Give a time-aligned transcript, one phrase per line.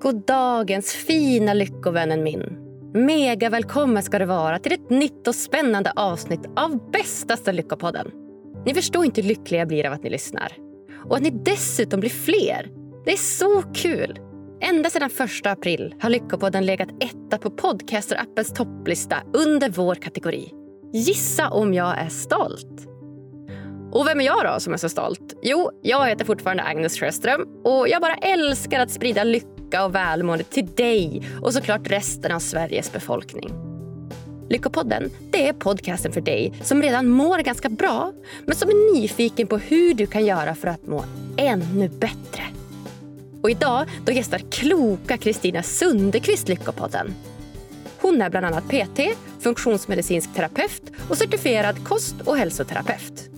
[0.00, 2.58] God dagens fina lyckovännen min.
[2.94, 8.10] Mega välkommen ska du vara till ett nytt och spännande avsnitt av bästaste Lyckopodden.
[8.66, 10.52] Ni förstår inte hur lycklig jag blir av att ni lyssnar.
[11.04, 12.70] Och att ni dessutom blir fler.
[13.04, 14.18] Det är så kul!
[14.60, 15.10] Ända sedan
[15.42, 20.52] 1 april har Lyckopodden legat etta på Podcaster-appens topplista under vår kategori.
[20.92, 22.86] Gissa om jag är stolt?
[23.92, 25.38] Och vem är jag då som är så stolt?
[25.42, 30.44] Jo, jag heter fortfarande Agnes Sjöström och jag bara älskar att sprida lycka och välmående
[30.44, 33.52] till dig och såklart resten av Sveriges befolkning.
[34.48, 38.12] Lyckopodden det är podcasten för dig som redan mår ganska bra
[38.46, 41.04] men som är nyfiken på hur du kan göra för att må
[41.36, 42.42] ännu bättre.
[43.42, 47.14] Och idag då gästar kloka Kristina Sundekvist Lyckopodden.
[48.00, 49.00] Hon är bland annat PT,
[49.40, 53.37] funktionsmedicinsk terapeut och certifierad kost och hälsoterapeut.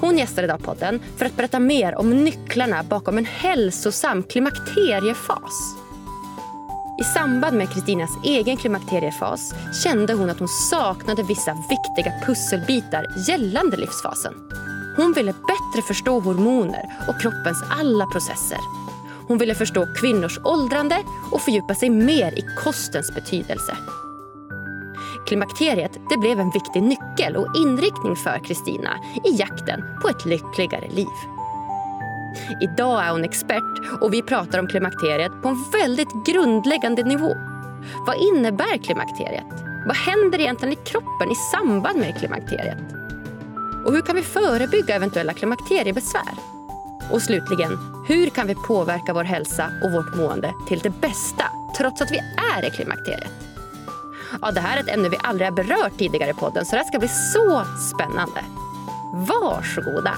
[0.00, 5.76] Hon gästar idag podden för att berätta mer om nycklarna bakom en hälsosam klimakteriefas.
[7.00, 13.76] I samband med Kristinas egen klimakteriefas kände hon att hon saknade vissa viktiga pusselbitar gällande
[13.76, 14.34] livsfasen.
[14.96, 18.58] Hon ville bättre förstå hormoner och kroppens alla processer.
[19.28, 20.98] Hon ville förstå kvinnors åldrande
[21.32, 23.76] och fördjupa sig mer i kostens betydelse.
[25.26, 28.90] Klimakteriet det blev en viktig nyckel och inriktning för Kristina
[29.24, 31.16] i jakten på ett lyckligare liv.
[32.60, 37.34] Idag är hon expert och vi pratar om klimakteriet på en väldigt grundläggande nivå.
[38.06, 39.52] Vad innebär klimakteriet?
[39.86, 42.78] Vad händer egentligen i kroppen i samband med klimakteriet?
[43.86, 46.34] Och hur kan vi förebygga eventuella klimakteriebesvär?
[47.12, 51.44] Och slutligen, hur kan vi påverka vår hälsa och vårt mående till det bästa
[51.76, 52.18] trots att vi
[52.56, 53.49] är i klimakteriet?
[54.42, 56.76] Ja, det här är ett ämne vi aldrig har berört tidigare i podden så det
[56.76, 57.64] här ska bli så
[57.94, 58.44] spännande.
[59.12, 60.14] Varsågoda!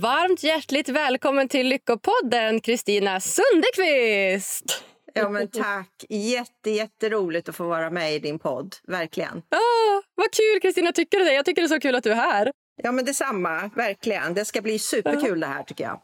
[0.00, 4.82] Varmt hjärtligt välkommen till Lyckopodden, Kristina Sundekvist!
[5.16, 6.04] Ja, men tack.
[6.08, 8.74] Jätte, jätteroligt att få vara med i din podd.
[8.88, 9.36] Verkligen.
[9.36, 10.92] Oh, vad kul, Kristina.
[10.92, 11.32] Tycker du det?
[11.32, 12.52] Jag tycker det är så kul att du är här.
[12.82, 13.70] Ja, men detsamma.
[13.76, 14.34] Verkligen.
[14.34, 16.00] Det ska bli superkul det här, tycker jag.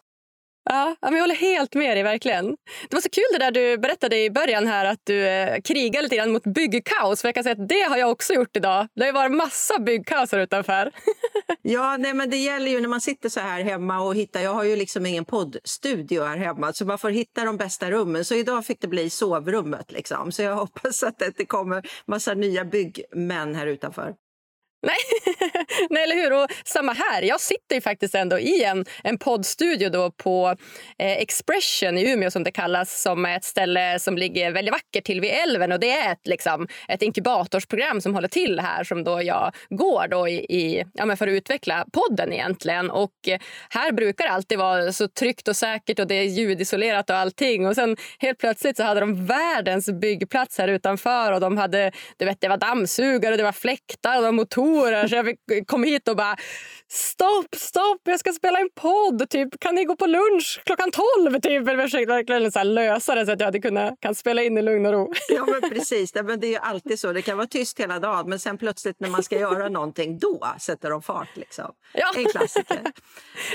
[0.71, 2.03] Ja, jag håller helt med dig.
[2.03, 2.47] verkligen.
[2.89, 6.03] Det var så kul det där du berättade i början här att du eh, krigar
[6.03, 7.21] lite grann mot byggkaos.
[7.21, 8.89] För jag kan säga att det har jag också gjort idag.
[8.95, 10.93] Det har varit massa byggkaos här utanför.
[11.63, 14.41] ja, nej, men det gäller ju när man sitter så här hemma och hittar.
[14.41, 18.25] Jag har ju liksom ingen poddstudio här hemma så man får hitta de bästa rummen.
[18.25, 20.33] Så idag fick det bli sovrummet liksom.
[20.33, 24.15] Så jag hoppas att det kommer massa nya byggmän här utanför.
[24.83, 24.97] Nej.
[25.91, 26.33] Nej, eller hur?
[26.33, 27.23] Och samma här.
[27.23, 30.57] Jag sitter ju faktiskt ändå i en, en poddstudio då på
[30.99, 35.05] eh, Expression i Umeå som det kallas, som är ett ställe som ligger väldigt vackert
[35.05, 35.73] till vid älven.
[35.73, 40.09] Och det är ett, liksom, ett inkubatorsprogram som håller till här som då jag går
[40.09, 42.91] då i, i ja, men för att utveckla podden egentligen.
[42.91, 43.41] Och eh,
[43.71, 47.67] här brukar det alltid vara så tryggt och säkert och det är ljudisolerat och allting.
[47.67, 52.25] Och sen helt plötsligt så hade de världens byggplats här utanför och de hade, du
[52.25, 55.85] vet, det var dammsugare, det var fläktar och det var motorer datorer så jag kom
[55.85, 56.37] hit och bara
[56.89, 59.31] stopp, stopp, jag ska spela en podd.
[59.31, 61.41] Typ, kan ni gå på lunch klockan tolv?
[61.41, 61.69] Typ.
[61.69, 64.63] Jag försökte verkligen så lösa det så att jag hade kunnat kan spela in i
[64.63, 65.13] lugn och ro.
[65.29, 66.13] Ja, men precis.
[66.13, 67.13] Det, men det är alltid så.
[67.13, 70.55] Det kan vara tyst hela dagen men sen plötsligt när man ska göra någonting då
[70.61, 71.37] sätter de fart.
[71.37, 71.73] Liksom.
[71.95, 72.13] Ja.
[72.17, 72.83] En klassiker.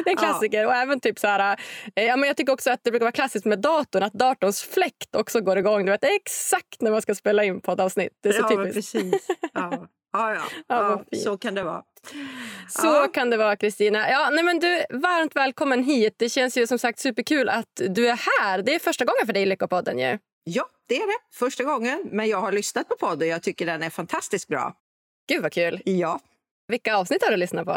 [0.03, 0.61] det är en klassiker.
[0.61, 0.67] Ja.
[0.67, 1.59] Och även typ så här,
[1.95, 4.63] eh, ja, men jag tycker också att det brukar vara klassiskt med datorn att datorns
[4.63, 5.85] fläkt också går igång.
[5.85, 8.13] Du vet exakt när man ska spela in poddavsnitt.
[8.23, 8.93] Det är så ja, typiskt.
[8.93, 9.27] precis.
[9.53, 9.87] Ja.
[10.17, 10.41] Ja, ja.
[10.67, 11.83] ja, ja så kan det vara.
[12.69, 13.07] Så ja.
[13.13, 14.09] kan det vara, Kristina.
[14.09, 16.15] Ja, du, varmt välkommen hit.
[16.17, 18.61] Det känns ju som sagt superkul att du är här.
[18.61, 19.99] Det är första gången för dig i Lyckopodden.
[19.99, 20.17] Ju.
[20.43, 21.35] Ja, det är det.
[21.35, 22.09] Första gången.
[22.11, 24.73] Men jag har lyssnat på podden jag tycker den är fantastiskt bra.
[25.29, 25.81] Gud vad kul.
[25.85, 26.19] Ja.
[26.67, 27.71] Vilka avsnitt har du lyssnat på?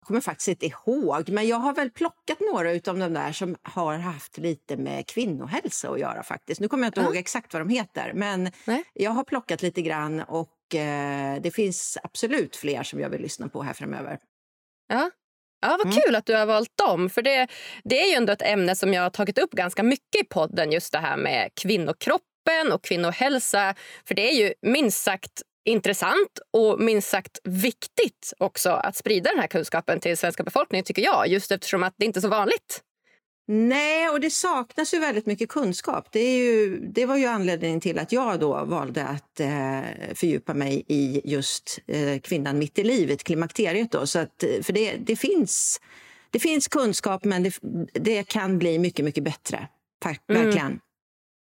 [0.00, 3.56] Jag kommer faktiskt inte ihåg, men jag har väl plockat några av de där som
[3.62, 6.60] har haft lite med kvinnohälsa att göra faktiskt.
[6.60, 7.12] Nu kommer jag inte mm.
[7.12, 8.84] ihåg exakt vad de heter, men Nej.
[8.92, 13.48] jag har plockat lite grann och eh, det finns absolut fler som jag vill lyssna
[13.48, 14.18] på här framöver.
[14.88, 15.10] Ja.
[15.60, 16.00] Ja, vad mm.
[16.00, 17.10] kul att du har valt dem.
[17.10, 17.48] För det,
[17.84, 20.72] det är ju ändå ett ämne som jag har tagit upp ganska mycket i podden.
[20.72, 23.74] Just det här med kvinnokroppen och kvinnohälsa.
[24.04, 29.40] För det är ju minst sagt intressant och minst sagt viktigt också att sprida den
[29.40, 31.28] här kunskapen till svenska befolkningen tycker jag.
[31.28, 32.82] Just eftersom att det inte är så vanligt.
[33.54, 36.08] Nej, och det saknas ju väldigt mycket kunskap.
[36.12, 39.80] Det, är ju, det var ju anledningen till att jag då valde att eh,
[40.14, 43.90] fördjupa mig i just eh, kvinnan mitt i livet, klimakteriet.
[43.90, 44.06] Då.
[44.06, 45.80] Så att, eh, för det, det, finns,
[46.30, 47.58] det finns kunskap, men det,
[47.92, 49.68] det kan bli mycket, mycket bättre.
[50.04, 50.66] verkligen.
[50.66, 50.80] Mm.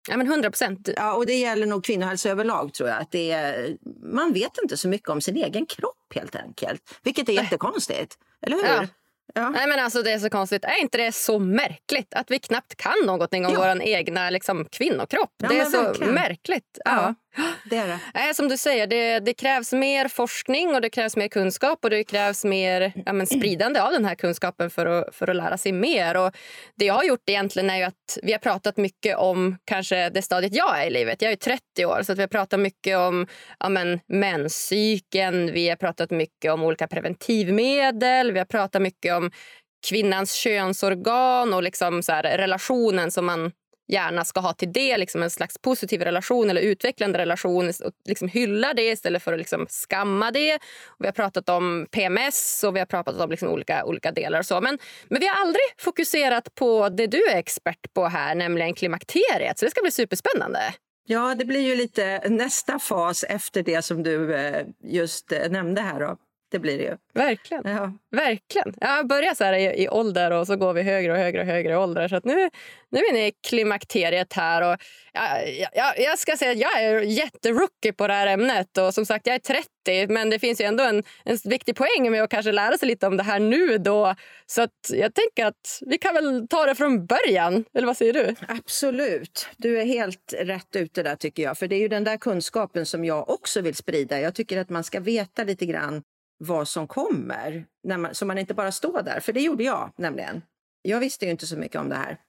[0.09, 0.89] Ja, men 100 procent.
[0.97, 3.01] Ja, och det gäller nog kvinnohälsa överlag tror jag.
[3.01, 6.83] Att det är, man vet inte så mycket om sin egen kropp helt enkelt.
[7.03, 8.19] Vilket är jättekonstigt.
[8.43, 8.65] Eller hur?
[8.65, 8.87] Ja.
[9.35, 9.51] Ja.
[9.51, 10.65] Nej, men alltså, det är så konstigt.
[10.65, 13.59] Är inte det så märkligt att vi knappt kan någonting om ja.
[13.75, 15.33] vår egna liksom, kvinnokropp?
[15.37, 16.15] Ja, det är så verkligen.
[16.15, 16.79] märkligt.
[16.85, 17.15] Ja.
[17.65, 18.35] Det är det.
[18.35, 22.05] Som du säger, det, det, krävs mer forskning och det krävs mer kunskap och det
[22.05, 25.73] krävs mer ja, men, spridande av den här kunskapen för att, för att lära sig
[25.73, 26.17] mer.
[26.17, 26.37] Och
[26.75, 30.55] det jag har gjort egentligen är att vi har pratat mycket om kanske det stadiet
[30.55, 31.23] jag är i livet.
[31.23, 33.27] Jag är 30 år, så vi har pratat mycket om
[33.59, 35.53] ja, men, menscykeln.
[35.53, 38.33] Vi har pratat mycket om olika preventivmedel.
[38.33, 39.31] Vi har pratat mycket om
[39.89, 43.53] kvinnans könsorgan och liksom så här, relationen som man
[43.89, 48.29] gärna ska ha till det liksom en slags positiv relation eller utvecklande relation och liksom
[48.29, 50.55] hylla det istället för att liksom skamma det.
[50.87, 54.39] Och vi har pratat om PMS och vi har pratat om liksom olika, olika delar.
[54.39, 54.61] Och så.
[54.61, 54.79] Men,
[55.09, 59.59] men vi har aldrig fokuserat på det du är expert på här, nämligen klimakteriet.
[59.59, 60.61] Så det ska bli superspännande.
[61.09, 65.81] Ja, det blir ju lite nästa fas efter det som du eh, just eh, nämnde
[65.81, 66.01] här.
[66.01, 66.17] Då.
[66.49, 66.97] Det blir det ju.
[67.15, 67.63] Verkligen.
[67.65, 67.93] Ja.
[68.11, 68.75] Verkligen.
[68.81, 71.47] Jag börjar så här i, i ålder och så går vi högre och högre och
[71.47, 72.09] högre i ålder.
[72.09, 72.51] Så nu,
[72.91, 74.73] nu är ni i klimakteriet här.
[74.73, 74.79] Och
[75.13, 78.79] jag, jag, jag ska säga att jag är jätterookie på det här ämnet.
[78.79, 82.11] Och som sagt, jag är 30, men det finns ju ändå en, en viktig poäng
[82.11, 83.79] med att kanske lära sig lite om det här nu.
[83.79, 84.15] Då.
[84.47, 87.65] Så att jag tänker att vi kan väl ta det från början.
[87.75, 88.35] Eller vad säger du?
[88.49, 89.49] Absolut.
[89.57, 91.59] Du är helt rätt ute där tycker jag.
[91.59, 94.21] För det är ju den där kunskapen som jag också vill sprida.
[94.21, 96.03] Jag tycker att man ska veta lite grann
[96.39, 97.67] vad som kommer.
[97.83, 99.21] När man, så man inte bara står där.
[99.21, 100.43] För det gjorde jag nämligen.
[100.83, 102.21] Jag visste ju inte så mycket om det här.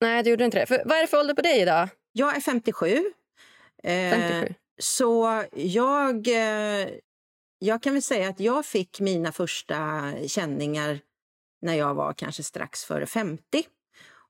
[0.00, 0.66] Nej, du gjorde inte det.
[0.66, 1.88] För, vad är det för ålder på dig idag?
[2.12, 3.02] Jag är 57.
[3.82, 4.46] 57.
[4.46, 6.88] Eh, så jag, eh,
[7.58, 11.00] jag kan väl säga att jag fick mina första känningar
[11.62, 13.42] när jag var kanske strax före 50.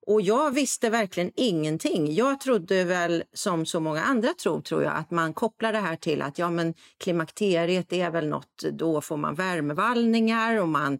[0.06, 2.14] Och jag visste verkligen ingenting.
[2.14, 5.96] Jag trodde väl, som så många andra tror, tror jag, att man kopplar det här
[5.96, 10.98] till att ja, men klimakteriet är väl något, då får man värmevallningar och man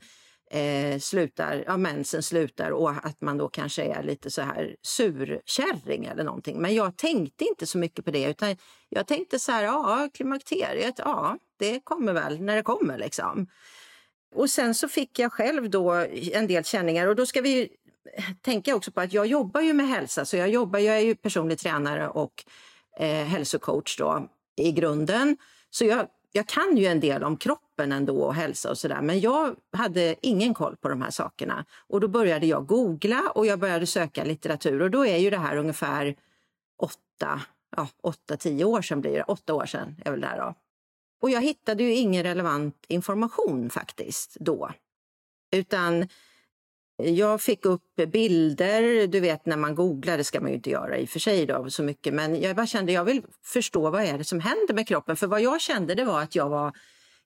[0.50, 6.04] eh, slutar, ja, mensen slutar och att man då kanske är lite så här surkärring
[6.04, 6.60] eller någonting.
[6.60, 8.56] Men jag tänkte inte så mycket på det utan
[8.88, 13.46] jag tänkte så här, ja, klimakteriet, ja, det kommer väl när det kommer liksom.
[14.34, 15.90] Och sen så fick jag själv då
[16.32, 17.68] en del känningar och då ska vi
[18.40, 21.14] tänka också på att jag jobbar ju med hälsa, så jag jobbar, jag är ju
[21.14, 22.44] personlig tränare och
[22.98, 25.36] eh, hälsocoach då i grunden.
[25.70, 29.20] Så jag, jag kan ju en del om kroppen ändå och hälsa och sådär, men
[29.20, 31.64] jag hade ingen koll på de här sakerna.
[31.88, 35.38] Och då började jag googla och jag började söka litteratur och då är ju det
[35.38, 36.16] här ungefär
[36.78, 37.40] åtta,
[37.76, 40.54] ja, åtta, tio år sedan blir det, åtta år sedan är väl det här då.
[41.20, 44.70] Och jag hittade ju ingen relevant information faktiskt då.
[45.52, 46.08] Utan
[46.96, 50.98] jag fick upp bilder, du vet när man googlar, det ska man ju inte göra
[50.98, 54.02] i och för sig då, så mycket, men jag bara kände jag vill förstå vad
[54.02, 55.16] är det som händer med kroppen.
[55.16, 56.72] För vad jag kände det var att jag var,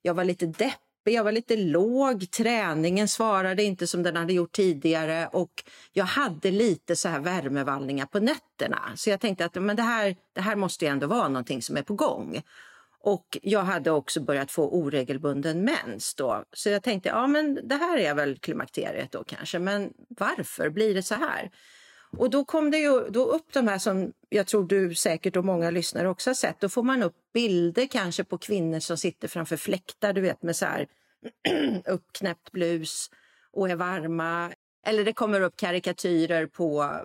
[0.01, 4.51] jag var lite deppig, jag var lite låg, träningen svarade inte som den hade gjort
[4.51, 5.51] tidigare och
[5.93, 8.81] jag hade lite så här värmevallningar på nätterna.
[8.95, 11.77] Så jag tänkte att men det, här, det här måste ju ändå vara någonting som
[11.77, 12.41] är på gång.
[12.99, 16.43] Och jag hade också börjat få oregelbunden mens då.
[16.53, 20.93] Så jag tänkte, ja men det här är väl klimakteriet då kanske, men varför blir
[20.93, 21.51] det så här?
[22.17, 25.45] Och då kom det ju då upp de här som jag tror du säkert och
[25.45, 26.59] många lyssnare också har sett.
[26.59, 30.55] Då får man upp bilder kanske på kvinnor som sitter framför fläktar, du vet med
[30.55, 30.87] så här
[31.85, 33.09] uppknäppt blus
[33.51, 34.51] och är varma.
[34.85, 36.99] Eller det kommer upp karikatyrer på,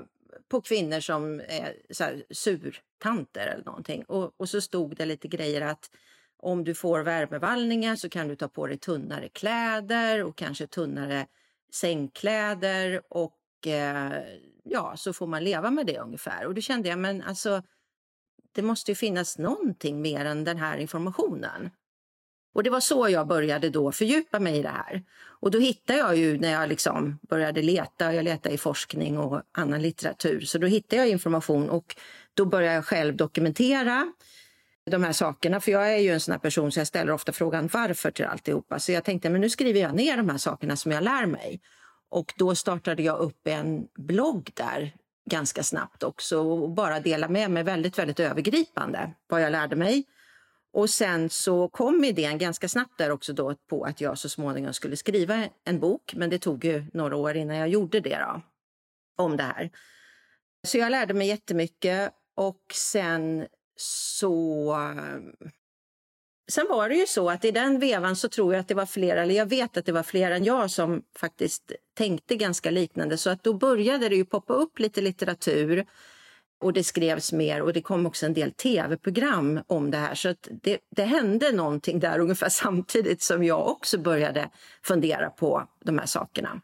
[0.48, 4.04] på kvinnor som är så här sur tanter eller någonting.
[4.04, 5.90] Och, och så stod det lite grejer att
[6.36, 11.26] om du får värmevallningar så kan du ta på dig tunnare kläder och kanske tunnare
[11.72, 14.12] sängkläder och eh,
[14.64, 16.46] ja, så får man leva med det ungefär.
[16.46, 17.62] Och då kände jag, men alltså,
[18.52, 21.70] det måste ju finnas någonting mer än den här informationen.
[22.54, 25.02] Och det var så jag började då fördjupa mig i det här.
[25.42, 29.42] Och då hittade jag ju när jag liksom började leta, jag letade i forskning och
[29.52, 31.96] annan litteratur, så då hittade jag information och
[32.34, 34.12] då började jag själv dokumentera
[34.90, 35.60] de här sakerna.
[35.60, 38.78] För jag är ju en sån person så jag ställer ofta frågan varför till alltihopa.
[38.78, 41.60] Så jag tänkte men nu skriver jag ner de här sakerna som jag lär mig.
[42.10, 44.94] Och då startade jag upp en blogg där
[45.30, 50.04] ganska snabbt också och bara dela med mig väldigt, väldigt övergripande vad jag lärde mig.
[50.72, 54.72] Och sen så kom idén ganska snabbt där också då på att jag så småningom
[54.72, 56.14] skulle skriva en bok.
[56.14, 58.42] Men det tog ju några år innan jag gjorde det då,
[59.24, 59.70] om det här.
[60.66, 63.46] Så jag lärde mig jättemycket och sen
[63.76, 64.76] så
[66.52, 68.86] sen var det ju så att i den vevan så tror jag att det var
[68.86, 73.16] fler, eller jag vet att det var fler än jag som faktiskt tänkte ganska liknande.
[73.16, 75.86] Så att då började det ju poppa upp lite litteratur
[76.60, 80.14] och det skrevs mer och det kom också en del tv-program om det här.
[80.14, 84.50] Så det, det hände någonting där ungefär samtidigt som jag också började
[84.82, 86.60] fundera på de här sakerna.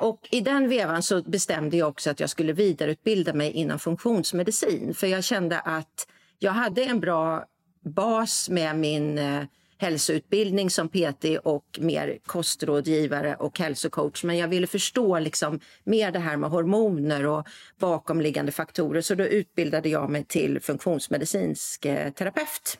[0.00, 4.94] Och I den vevan så bestämde jag också att jag skulle vidareutbilda mig inom funktionsmedicin.
[4.94, 6.06] För jag kände att
[6.38, 7.44] jag hade en bra
[7.84, 9.42] bas med min eh,
[9.78, 14.24] hälsoutbildning som PT och mer kostrådgivare och hälsocoach.
[14.24, 17.46] Men jag ville förstå liksom mer det här med hormoner och
[17.78, 19.00] bakomliggande faktorer.
[19.00, 22.78] Så då utbildade jag mig till funktionsmedicinsk eh, terapeut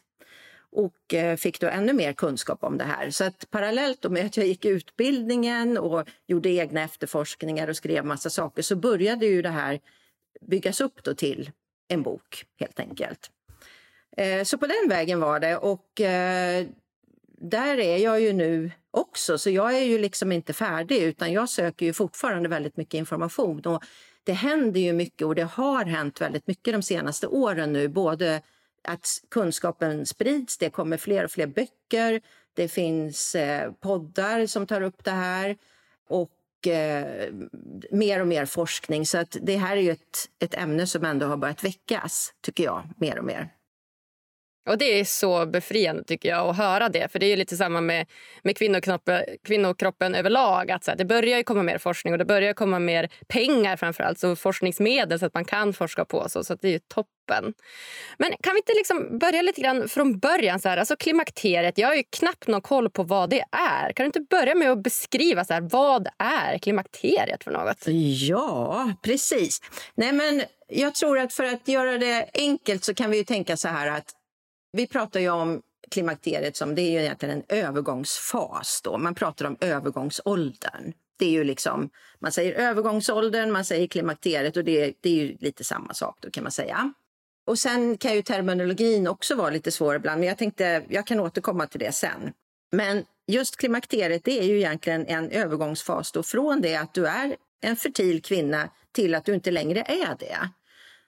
[0.73, 3.11] och eh, fick då ännu mer kunskap om det här.
[3.11, 8.31] Så att parallellt med att jag gick utbildningen och gjorde egna efterforskningar och skrev massa
[8.31, 9.81] saker så började ju det här
[10.41, 11.51] byggas upp då till
[11.89, 13.31] en bok helt enkelt.
[14.17, 16.67] Eh, så på den vägen var det och eh,
[17.39, 21.49] där är jag ju nu också, så jag är ju liksom inte färdig utan jag
[21.49, 23.61] söker ju fortfarande väldigt mycket information.
[23.61, 23.83] Och
[24.25, 27.89] det händer ju mycket och det har hänt väldigt mycket de senaste åren nu.
[27.89, 28.43] Både
[28.83, 32.21] att kunskapen sprids, det kommer fler och fler böcker,
[32.55, 35.57] det finns eh, poddar som tar upp det här
[36.09, 37.33] och eh,
[37.91, 39.07] mer och mer forskning.
[39.07, 42.65] Så att det här är ju ett, ett ämne som ändå har börjat väckas, tycker
[42.65, 43.49] jag, mer och mer.
[44.67, 47.13] Och Det är så befriande tycker jag att höra det.
[47.13, 48.07] För Det är lite samma med,
[48.43, 50.71] med kvinnokroppen, kvinnokroppen överlag.
[50.71, 53.77] Att så här, det börjar ju komma mer forskning och det börjar komma mer pengar
[53.77, 54.19] framförallt.
[54.19, 56.29] Så forskningsmedel så att man kan forska på.
[56.29, 57.55] Så, så det är ju toppen.
[58.19, 60.61] Men kan vi inte liksom börja lite grann från början?
[60.61, 63.93] Så här, alltså klimakteriet, jag har ju knappt någon koll på vad det är.
[63.93, 67.87] Kan du inte börja med att beskriva så här, vad är klimakteriet för något?
[68.29, 69.61] Ja, precis.
[69.95, 73.57] Nej, men jag tror att för att göra det enkelt så kan vi ju tänka
[73.57, 74.15] så här att
[74.73, 78.81] vi pratar ju om klimakteriet som det är ju egentligen en övergångsfas.
[78.85, 78.99] Då.
[78.99, 80.93] Man pratar om övergångsåldern.
[81.19, 85.37] Det är ju liksom, man säger övergångsåldern, man säger klimakteriet och det, det är ju
[85.41, 86.93] lite samma sak då kan man säga.
[87.47, 91.21] Och sen kan ju terminologin också vara lite svår ibland, men jag tänkte jag kan
[91.21, 92.33] återkomma till det sen.
[92.73, 97.37] Men just klimakteriet det är ju egentligen en övergångsfas då från det att du är
[97.61, 100.39] en fertil kvinna till att du inte längre är det.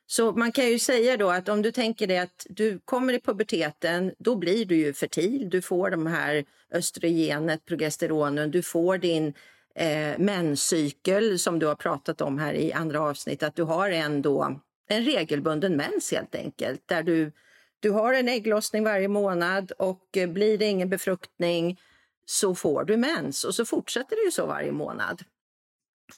[0.07, 3.21] Så man kan ju säga då att om du tänker dig att du kommer i
[3.21, 5.51] puberteten, då blir du ju fertil.
[5.51, 9.35] Du får de här östrogenet, progesteronen, du får din
[9.75, 14.23] eh, menscykel som du har pratat om här i andra avsnitt, att du har en,
[14.23, 17.33] då, en regelbunden mens helt enkelt, där du,
[17.81, 21.81] du har en ägglossning varje månad och eh, blir det ingen befruktning
[22.27, 25.23] så får du mens och så fortsätter det ju så varje månad.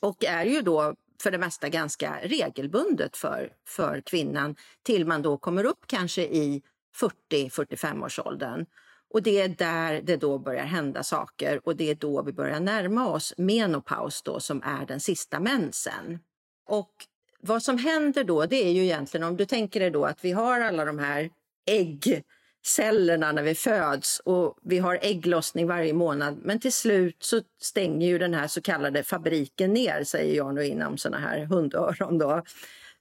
[0.00, 5.36] Och är ju då för det mesta ganska regelbundet för, för kvinnan till man då
[5.36, 6.62] kommer upp kanske i
[7.30, 8.66] 40-45 års åldern.
[9.10, 12.60] Och det är där det då börjar hända saker och det är då vi börjar
[12.60, 16.18] närma oss menopaus då som är den sista mensen.
[16.68, 16.92] Och
[17.40, 20.32] vad som händer då det är ju egentligen om du tänker dig då att vi
[20.32, 21.30] har alla de här
[21.66, 22.24] ägg
[22.66, 26.38] cellerna när vi föds och vi har ägglossning varje månad.
[26.42, 30.64] Men till slut så stänger ju den här så kallade fabriken ner, säger jag nu
[30.64, 32.18] inom såna här hundöron.
[32.18, 32.42] Då.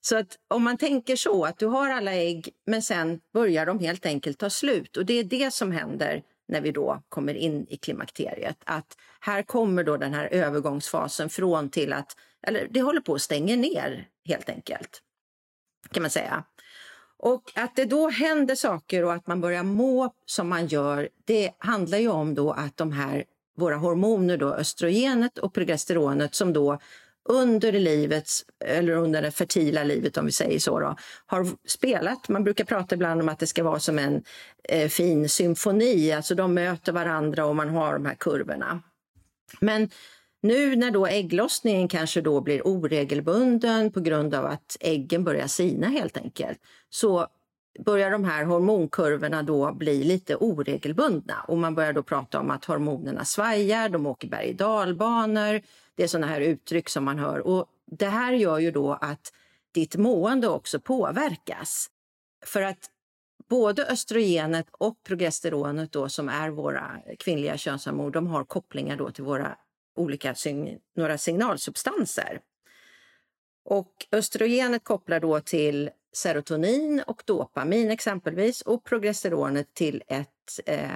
[0.01, 3.79] Så att om man tänker så, att du har alla ägg men sen börjar de
[3.79, 4.97] helt enkelt ta slut.
[4.97, 8.57] Och det är det som händer när vi då kommer in i klimakteriet.
[8.63, 12.15] Att här kommer då den här övergångsfasen från till att,
[12.47, 15.01] eller det håller på att stänga ner helt enkelt.
[15.91, 16.43] Kan man säga.
[17.25, 21.51] Och att det då händer saker och att man börjar må som man gör, det
[21.57, 23.23] handlar ju om då att de här
[23.57, 26.79] våra hormoner, då, östrogenet och progesteronet som då
[27.29, 32.29] under livets, eller under det fertila livet om vi säger så, då, har spelat.
[32.29, 34.23] Man brukar prata ibland om att det ska vara som en
[34.69, 38.81] eh, fin symfoni, alltså de möter varandra och man har de här kurvorna.
[39.59, 39.89] Men
[40.45, 45.87] nu när då ägglossningen kanske då blir oregelbunden på grund av att äggen börjar sina
[45.87, 46.59] helt enkelt,
[46.89, 47.27] så
[47.85, 52.65] börjar de här hormonkurvorna då bli lite oregelbundna och man börjar då prata om att
[52.65, 55.61] hormonerna svajar, de åker berg och dalbanor.
[55.95, 59.33] Det är sådana här uttryck som man hör och det här gör ju då att
[59.73, 61.87] ditt mående också påverkas.
[62.45, 62.89] För att
[63.49, 69.23] både östrogenet och progesteronet då som är våra kvinnliga könshormoner, de har kopplingar då till
[69.23, 69.57] våra
[69.95, 70.35] olika
[70.95, 72.39] några signalsubstanser.
[73.65, 80.89] Och östrogenet kopplar då till serotonin och dopamin exempelvis och progesteronet till ett, eh,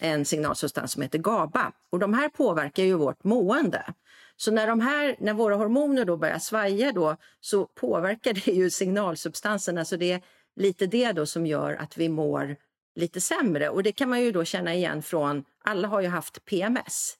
[0.00, 1.72] en signalsubstans som heter GABA.
[1.90, 3.94] Och de här påverkar ju vårt mående.
[4.36, 8.70] Så när, de här, när våra hormoner då börjar svaja då, så påverkar det ju
[8.70, 9.84] signalsubstanserna.
[9.84, 10.22] Så det är
[10.56, 12.56] lite det då som gör att vi mår
[12.94, 13.68] lite sämre.
[13.68, 17.16] Och det kan man ju då känna igen från, alla har ju haft PMS.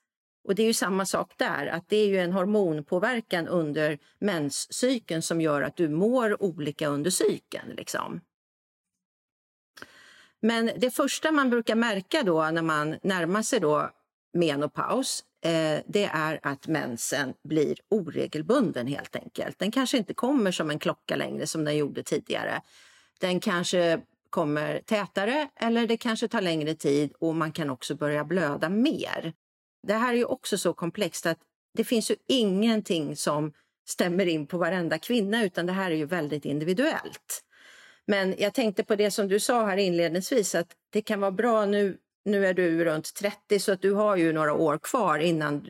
[0.47, 5.23] Och det är ju samma sak där, att det är ju en hormonpåverkan under menscykeln
[5.23, 7.71] som gör att du mår olika under cykeln.
[7.77, 8.21] Liksom.
[10.41, 13.91] Men det första man brukar märka då när man närmar sig då
[14.33, 19.59] menopaus, eh, det är att mensen blir oregelbunden helt enkelt.
[19.59, 22.61] Den kanske inte kommer som en klocka längre som den gjorde tidigare.
[23.21, 24.01] Den kanske
[24.31, 29.33] kommer tätare eller det kanske tar längre tid och man kan också börja blöda mer.
[29.87, 31.39] Det här är ju också så komplext att
[31.75, 33.53] det finns ju ingenting som
[33.89, 37.43] stämmer in på varenda kvinna utan det här är ju väldigt individuellt.
[38.07, 41.67] Men jag tänkte på det som du sa här inledningsvis att det kan vara bra
[41.67, 45.67] nu, nu är du runt 30 så att du har ju några år kvar innan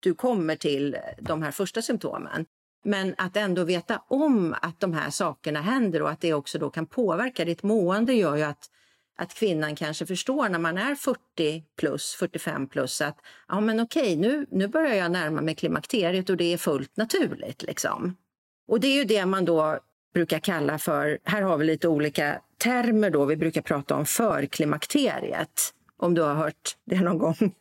[0.00, 2.46] du kommer till de här första symptomen.
[2.84, 6.70] Men att ändå veta om att de här sakerna händer och att det också då
[6.70, 8.70] kan påverka ditt mående gör ju att,
[9.16, 13.18] att kvinnan kanske förstår när man är 40 plus, 45 plus att
[13.48, 17.62] ja men okej, nu, nu börjar jag närma mig klimakteriet och det är fullt naturligt.
[17.62, 18.16] Liksom.
[18.68, 19.78] Och det är ju det man då
[20.14, 25.74] brukar kalla för, här har vi lite olika termer då, vi brukar prata om förklimakteriet.
[25.96, 27.36] Om du har hört det någon gång?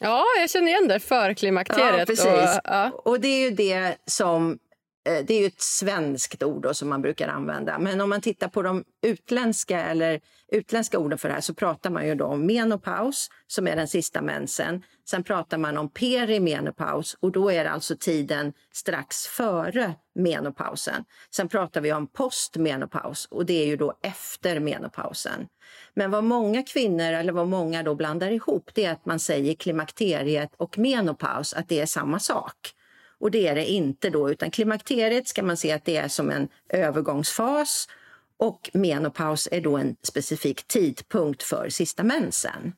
[0.00, 1.98] Ja, jag känner igen det, förklimakteriet.
[1.98, 2.26] Ja, precis.
[2.26, 2.90] Och, ja.
[3.04, 4.58] och det är ju det som
[5.04, 7.78] Eh, det är ju ett svenskt ord som man brukar använda.
[7.78, 10.20] Men om man tittar på de utländska eller
[10.52, 13.88] utländska orden för det här så pratar man ju då om menopaus som är den
[13.88, 14.82] sista mensen.
[15.08, 21.04] Sen pratar man om perimenopaus och då är det alltså tiden strax före menopausen.
[21.34, 25.46] Sen pratar vi om postmenopaus och det är ju då efter menopausen.
[25.94, 29.54] Men vad många kvinnor eller vad många då blandar ihop det är att man säger
[29.54, 32.74] klimakteriet och menopaus att det är samma sak.
[33.22, 36.30] Och det är det inte då, utan klimakteriet ska man se att det är som
[36.30, 37.88] en övergångsfas
[38.36, 42.72] och menopaus är då en specifik tidpunkt för sista mensen.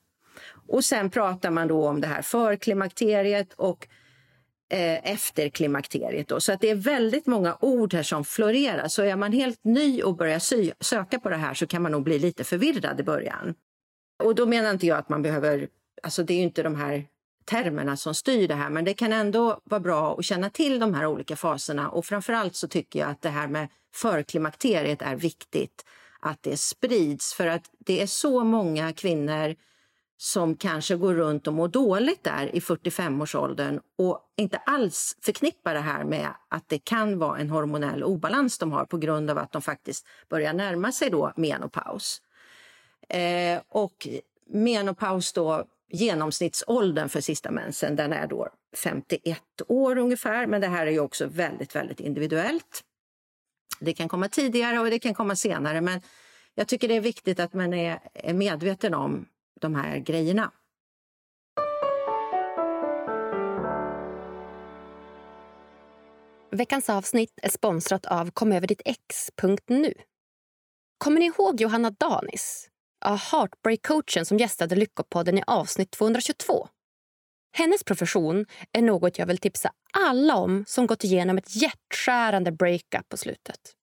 [0.68, 3.88] Och sen pratar man då om det här för klimakteriet och
[4.70, 6.28] eh, efter klimakteriet.
[6.28, 6.40] Då.
[6.40, 8.88] Så att det är väldigt många ord här som florerar.
[8.88, 10.38] Så är man helt ny och börjar
[10.84, 13.54] söka på det här så kan man nog bli lite förvirrad i början.
[14.22, 15.68] Och då menar inte jag att man behöver,
[16.02, 17.06] alltså det är ju inte de här
[17.44, 18.70] termerna som styr det här.
[18.70, 21.88] Men det kan ändå vara bra att känna till de här olika faserna.
[21.88, 25.84] Och framförallt så tycker jag att det här med förklimakteriet är viktigt
[26.20, 27.34] att det sprids.
[27.34, 29.54] För att det är så många kvinnor
[30.16, 35.80] som kanske går runt och mår dåligt där i 45-årsåldern och inte alls förknippar det
[35.80, 39.52] här med att det kan vara en hormonell obalans de har på grund av att
[39.52, 42.22] de faktiskt börjar närma sig då menopaus.
[43.08, 44.08] Eh, och
[44.46, 50.86] menopaus då genomsnittsåldern för sista mensen den är då 51 år ungefär, men det här
[50.86, 52.84] är ju också väldigt, väldigt individuellt.
[53.80, 56.00] Det kan komma tidigare och det kan komma senare, men
[56.54, 59.26] jag tycker det är viktigt att man är, är medveten om
[59.60, 60.52] de här grejerna.
[66.50, 69.94] Veckans avsnitt är sponsrat av komöverditt.ex.nu.
[70.98, 72.70] Kommer ni ihåg Johanna Danis?
[73.10, 76.68] Heartbreak-coachen som gästade Lyckopodden i avsnitt 222.
[77.56, 83.08] Hennes profession är något jag vill tipsa alla om som gått igenom ett hjärtskärande breakup
[83.08, 83.74] på slutet.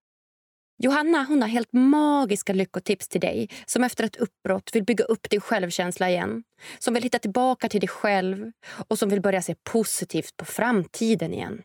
[0.83, 5.29] Johanna hon har helt magiska lyckotips till dig som efter ett uppbrott vill bygga upp
[5.29, 6.43] din självkänsla igen.
[6.79, 8.51] Som vill hitta tillbaka till dig själv
[8.87, 11.61] och som vill börja se positivt på framtiden igen.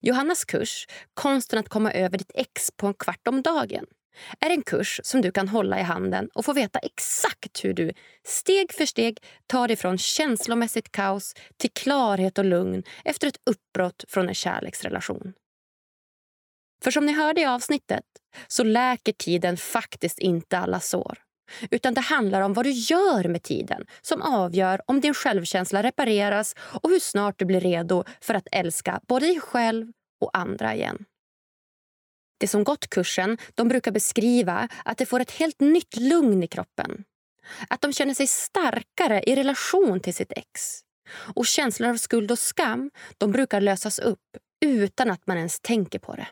[0.00, 3.86] Johannas kurs Konsten att komma över ditt ex på en kvart om dagen
[4.40, 7.92] är en kurs som du kan hålla i handen och få veta exakt hur du
[8.26, 14.04] steg för steg tar dig från känslomässigt kaos till klarhet och lugn efter ett uppbrott
[14.08, 15.32] från en kärleksrelation.
[16.82, 18.04] För som ni hörde i avsnittet
[18.48, 21.18] så läker tiden faktiskt inte alla sår.
[21.70, 26.54] Utan det handlar om vad du gör med tiden som avgör om din självkänsla repareras
[26.58, 29.86] och hur snart du blir redo för att älska både dig själv
[30.20, 31.04] och andra igen.
[32.40, 36.46] De som gått kursen de brukar beskriva att de får ett helt nytt lugn i
[36.46, 37.04] kroppen.
[37.68, 40.80] Att de känner sig starkare i relation till sitt ex.
[41.34, 45.98] Och känslor av skuld och skam de brukar lösas upp utan att man ens tänker
[45.98, 46.28] på det.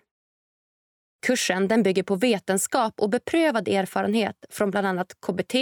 [1.27, 5.55] Kursen den bygger på vetenskap och beprövad erfarenhet från bland annat KBT,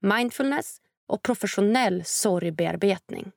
[0.00, 0.76] mindfulness
[1.08, 3.32] och professionell sorgbearbetning.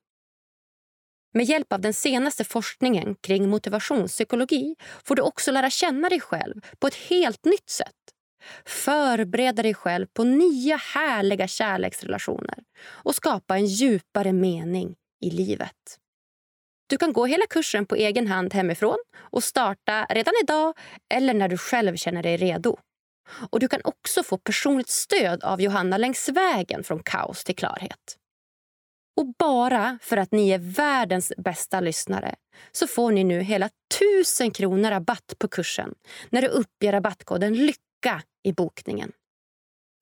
[1.35, 6.61] Med hjälp av den senaste forskningen kring motivationspsykologi får du också lära känna dig själv
[6.79, 7.91] på ett helt nytt sätt.
[8.65, 15.97] Förbereda dig själv på nya härliga kärleksrelationer och skapa en djupare mening i livet.
[16.87, 20.77] Du kan gå hela kursen på egen hand hemifrån och starta redan idag
[21.13, 22.77] eller när du själv känner dig redo.
[23.49, 28.17] Och du kan också få personligt stöd av Johanna längs vägen från kaos till klarhet.
[29.17, 32.35] Och bara för att ni är världens bästa lyssnare
[32.71, 33.69] så får ni nu hela
[34.23, 35.95] 1000 kronor rabatt på kursen
[36.29, 39.11] när du uppger rabattkoden LYCKA i bokningen.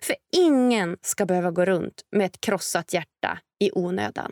[0.03, 4.31] För ingen ska behöva gå runt med ett krossat hjärta i onödan.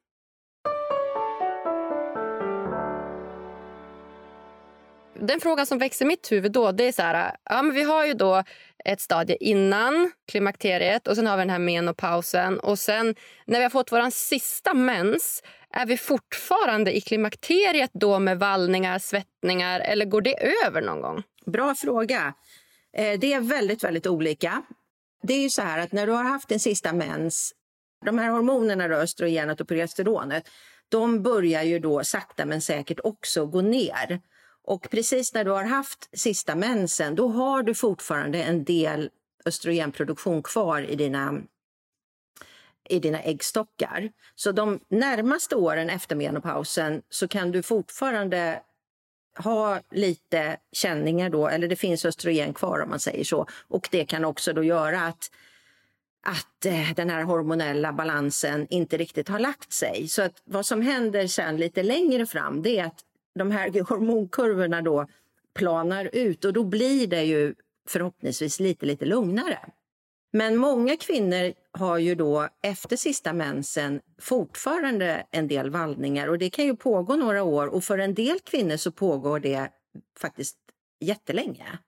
[5.26, 7.82] Den frågan som växer i mitt huvud då, det är så här, ja, men vi
[7.82, 8.42] har ju då
[8.84, 13.14] ett stadie innan klimakteriet och sen har vi den här menopausen och sen
[13.46, 18.98] när vi har fått vår sista mens är vi fortfarande i klimakteriet då med vallningar,
[18.98, 20.34] svettningar eller går det
[20.66, 21.22] över någon gång?
[21.46, 22.34] Bra fråga.
[22.96, 24.62] Eh, det är väldigt, väldigt olika.
[25.22, 27.52] Det är ju så här att när du har haft din sista mens,
[28.04, 30.48] de här hormonerna, då, östrogenet och progesteronet,
[30.88, 34.20] de börjar ju då sakta men säkert också gå ner.
[34.64, 39.10] Och precis när du har haft sista mensen, då har du fortfarande en del
[39.44, 41.42] östrogenproduktion kvar i dina
[42.88, 44.10] i dina äggstockar.
[44.34, 48.62] Så de närmaste åren efter menopausen så kan du fortfarande
[49.38, 53.46] ha lite känningar då, eller det finns östrogen kvar om man säger så.
[53.68, 55.30] Och det kan också då göra att,
[56.22, 60.08] att eh, den här hormonella balansen inte riktigt har lagt sig.
[60.08, 64.82] Så att vad som händer sen lite längre fram det är att de här hormonkurvorna
[64.82, 65.06] då
[65.54, 67.54] planar ut och då blir det ju
[67.88, 69.58] förhoppningsvis lite, lite lugnare.
[70.32, 76.50] Men många kvinnor har ju då efter sista mensen fortfarande en del vallningar och det
[76.50, 79.68] kan ju pågå några år och för en del kvinnor så pågår det
[80.18, 80.58] faktiskt
[81.00, 81.78] jättelänge.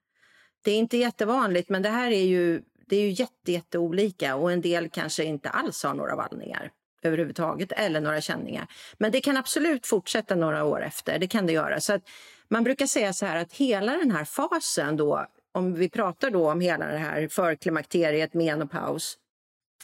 [0.63, 4.51] Det är inte jättevanligt men det här är ju, det är ju jätte, jätteolika och
[4.51, 6.71] en del kanske inte alls har några vallningar
[7.05, 8.67] överhuvudtaget eller några känningar.
[8.97, 11.79] Men det kan absolut fortsätta några år efter, det kan det göra.
[11.79, 12.01] Så att
[12.47, 16.51] man brukar säga så här att hela den här fasen då om vi pratar då
[16.51, 19.17] om hela det här förklimakteriet, menopaus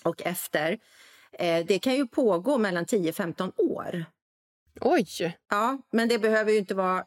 [0.03, 0.79] och efter,
[1.31, 4.05] eh, det kan ju pågå mellan 10-15 år.
[4.81, 5.37] Oj!
[5.49, 7.05] Ja, men det behöver ju inte vara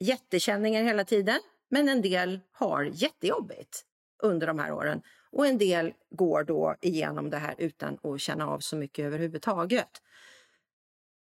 [0.00, 1.40] jättekänningar hela tiden.
[1.70, 3.84] Men en del har jättejobbigt
[4.22, 5.02] under de här åren
[5.32, 10.02] och en del går då igenom det här utan att känna av så mycket överhuvudtaget.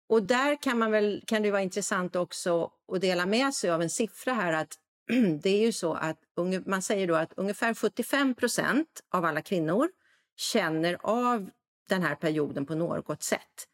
[0.09, 3.83] Och där kan, man väl, kan det vara intressant också att dela med sig av
[3.83, 4.79] en siffra här att
[5.43, 6.19] det är ju så att
[6.67, 9.89] man säger då att ungefär 75 procent av alla kvinnor
[10.37, 11.51] känner av
[11.89, 13.69] den här perioden på något sätt.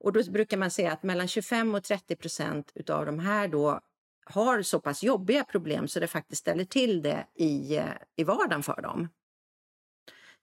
[0.00, 3.80] Och då brukar man säga att mellan 25 och 30 procent av de här då
[4.24, 7.84] har så pass jobbiga problem så det faktiskt ställer till det i, eh,
[8.16, 9.08] i vardagen för dem.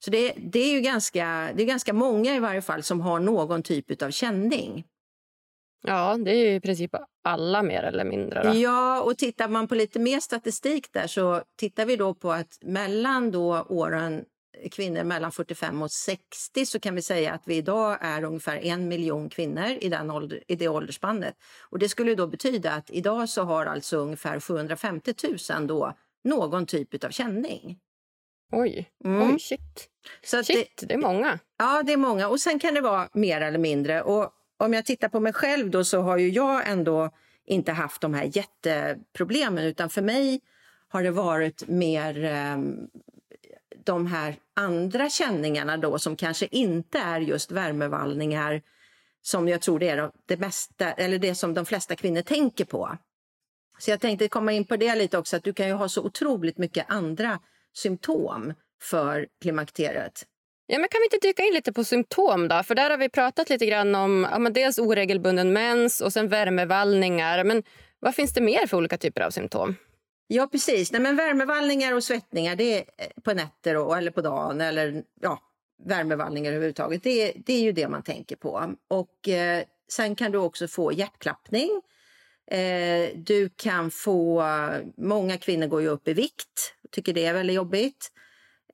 [0.04, 3.20] Så det, det är ju ganska, det är ganska många i varje fall som har
[3.20, 4.86] någon typ av känning.
[5.88, 6.92] Ja, det är i princip
[7.24, 8.44] alla mer eller mindre.
[8.44, 8.58] Då.
[8.58, 12.58] Ja, och tittar man på lite mer statistik där så tittar vi då på att
[12.62, 14.26] mellan då åren
[14.72, 18.88] kvinnor mellan 45 och 60 så kan vi säga att vi idag är ungefär en
[18.88, 21.36] miljon kvinnor i, den ålder, i det åldersspannet.
[21.70, 25.13] Och det skulle då betyda att idag så har alltså ungefär 750
[25.50, 27.80] 000 då någon typ av känning.
[28.54, 29.34] Oj, mm.
[29.34, 29.89] oj shit.
[30.24, 31.39] Så shit, det, det, är många.
[31.58, 32.28] Ja, det är många.
[32.28, 34.02] Och sen kan det vara mer eller mindre.
[34.02, 37.10] Och om jag tittar på mig själv då så har ju jag ändå
[37.46, 40.42] inte haft de här jätteproblemen utan för mig
[40.88, 42.58] har det varit mer eh,
[43.84, 48.62] de här andra känningarna då som kanske inte är just värmevallningar
[49.22, 52.98] som jag tror det är det, mesta, eller det som de flesta kvinnor tänker på.
[53.78, 56.04] Så jag tänkte komma in på det lite också, att du kan ju ha så
[56.04, 57.39] otroligt mycket andra
[57.74, 60.26] symptom för klimakteriet.
[60.68, 62.48] Ja, men kan vi inte dyka in lite på symptom?
[62.48, 62.64] då?
[62.64, 67.44] För Där har vi pratat lite grann om ja, dels oregelbunden mens och sen värmevallningar.
[67.44, 67.64] Men
[68.00, 69.76] vad finns det mer för olika typer av symptom?
[70.28, 70.92] Ja, precis.
[70.92, 75.04] Nej, men värmevallningar och svettningar det är eh, på nätter och, eller på dagen eller
[75.22, 75.40] ja,
[75.86, 77.04] värmevallningar överhuvudtaget.
[77.04, 78.76] Det, det är ju det man tänker på.
[78.88, 81.82] Och eh, Sen kan du också få hjärtklappning.
[82.52, 84.44] Eh, du kan få...
[84.98, 88.12] Många kvinnor går ju upp i vikt tycker det är väldigt jobbigt.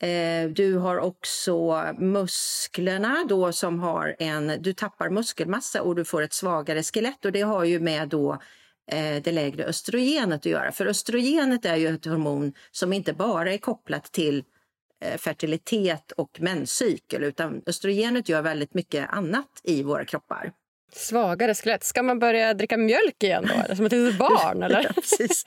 [0.02, 4.58] Eh, du har också musklerna då som har en...
[4.60, 8.34] Du tappar muskelmassa och du får ett svagare skelett och det har ju med då
[8.92, 10.72] eh, det lägre östrogenet att göra.
[10.72, 14.44] För östrogenet är ju ett hormon som inte bara är kopplat till
[15.02, 20.52] eh, fertilitet och menscykel utan östrogenet gör väldigt mycket annat i våra kroppar.
[20.92, 21.84] Svagare skelett.
[21.84, 23.76] Ska man börja dricka mjölk igen då?
[23.76, 24.64] Som ett litet barn?
[24.64, 24.84] Eller?
[24.84, 25.44] ja, precis.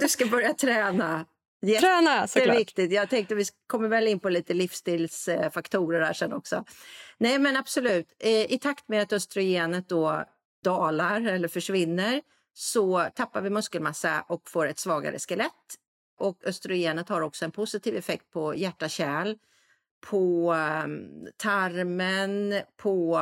[0.00, 1.24] Du ska börja träna
[1.62, 2.46] Träna såklart.
[2.46, 2.92] Det är viktigt.
[2.92, 6.64] Jag tänkte vi kommer väl in på lite livsstilsfaktorer här sen också.
[7.18, 8.22] Nej men absolut.
[8.48, 10.24] I takt med att östrogenet då
[10.64, 12.22] dalar eller försvinner
[12.54, 15.52] så tappar vi muskelmassa och får ett svagare skelett.
[16.18, 19.36] Och östrogenet har också en positiv effekt på hjärta-kärl,
[20.00, 23.20] på um, tarmen, på,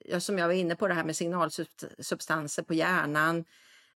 [0.00, 3.44] ja, som jag var inne på, det här med signalsubstanser på hjärnan.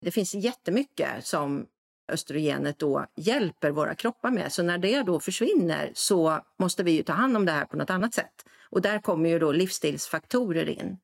[0.01, 1.67] Det finns jättemycket som
[2.09, 4.53] östrogenet då hjälper våra kroppar med.
[4.53, 7.77] Så när det då försvinner så måste vi ju ta hand om det här på
[7.77, 8.45] något annat sätt.
[8.71, 10.97] Och där kommer ju då livsstilsfaktorer in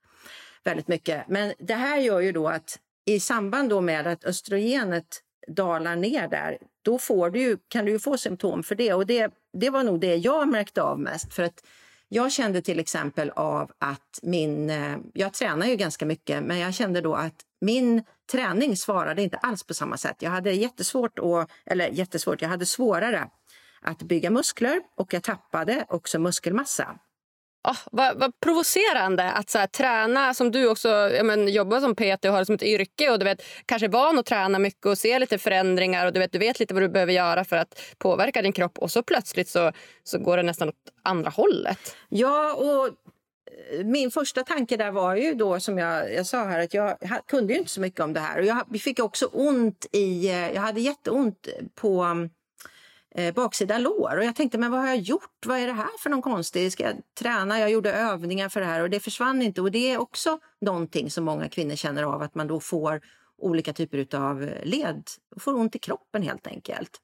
[0.65, 1.29] väldigt mycket.
[1.29, 6.29] Men det här gör ju då att i samband då med att östrogenet dalar ner
[6.29, 8.93] där, då får du ju, kan du ju få symptom för det.
[8.93, 11.35] Och det, det var nog det jag märkte av mest.
[11.35, 11.65] För att
[12.09, 14.71] jag kände till exempel av att min...
[14.71, 19.37] Eh, jag tränar ju ganska mycket, men jag kände då att min träning svarade inte
[19.37, 20.17] alls på samma sätt.
[20.19, 23.29] Jag hade jättesvårt att, eller jättesvårt, jag hade svårare
[23.83, 26.99] att bygga muskler och jag tappade också muskelmassa.
[27.69, 31.95] Oh, vad, vad provocerande att så här, träna som du också ja, men, jobbar som
[31.95, 34.59] PT och har det som ett yrke och du vet, kanske är van att träna
[34.59, 37.45] mycket och se lite förändringar och du vet, du vet lite vad du behöver göra
[37.45, 39.73] för att påverka din kropp och så plötsligt så,
[40.05, 41.97] så går det nästan åt andra hållet.
[42.09, 42.91] Ja, och
[43.51, 46.97] Eh, min första tanke där var ju då som jag, jag sa här att jag
[47.27, 50.53] kunde ju inte så mycket om det här och jag fick också ont i, eh,
[50.53, 52.29] jag hade jätteont på
[53.15, 54.17] eh, baksida lår.
[54.17, 55.47] Och jag tänkte, men vad har jag gjort?
[55.47, 56.73] Vad är det här för någon konstig?
[56.73, 57.59] Ska jag träna?
[57.59, 59.61] Jag gjorde övningar för det här och det försvann inte.
[59.61, 63.01] Och det är också någonting som många kvinnor känner av, att man då får
[63.39, 65.03] olika typer av led,
[65.41, 67.01] får ont i kroppen helt enkelt.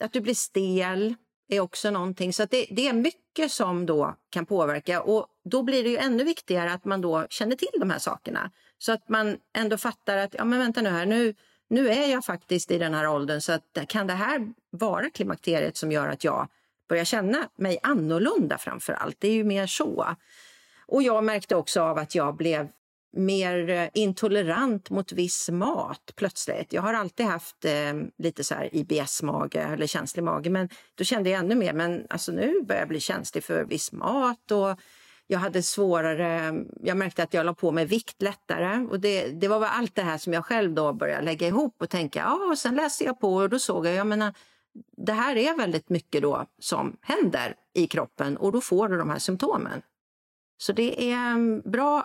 [0.00, 1.14] Att du blir stel
[1.50, 2.32] är också någonting.
[2.32, 6.24] Så det, det, är mycket som då kan påverka och då blir det ju ännu
[6.24, 8.50] viktigare att man då känner till de här sakerna.
[8.78, 11.34] Så att man ändå fattar att, ja men vänta nu här, nu,
[11.68, 15.76] nu är jag faktiskt i den här åldern så att kan det här vara klimakteriet
[15.76, 16.48] som gör att jag
[16.88, 19.16] börjar känna mig annorlunda framför allt?
[19.18, 20.16] Det är ju mer så.
[20.86, 22.68] Och jag märkte också av att jag blev
[23.12, 26.72] mer eh, intolerant mot viss mat plötsligt.
[26.72, 31.30] Jag har alltid haft eh, lite så här IBS-mage eller känslig mage men då kände
[31.30, 34.80] jag ännu mer men alltså nu börjar jag bli känslig för viss mat och
[35.26, 38.86] jag hade svårare, jag märkte att jag la på mig vikt lättare.
[38.86, 41.82] Och det, det var väl allt det här som jag själv då började lägga ihop
[41.82, 44.34] och tänka, ja, och sen läste jag på och då såg jag, jag menar,
[44.96, 49.10] det här är väldigt mycket då som händer i kroppen och då får du de
[49.10, 49.82] här symptomen.
[50.58, 52.04] Så det är mm, bra,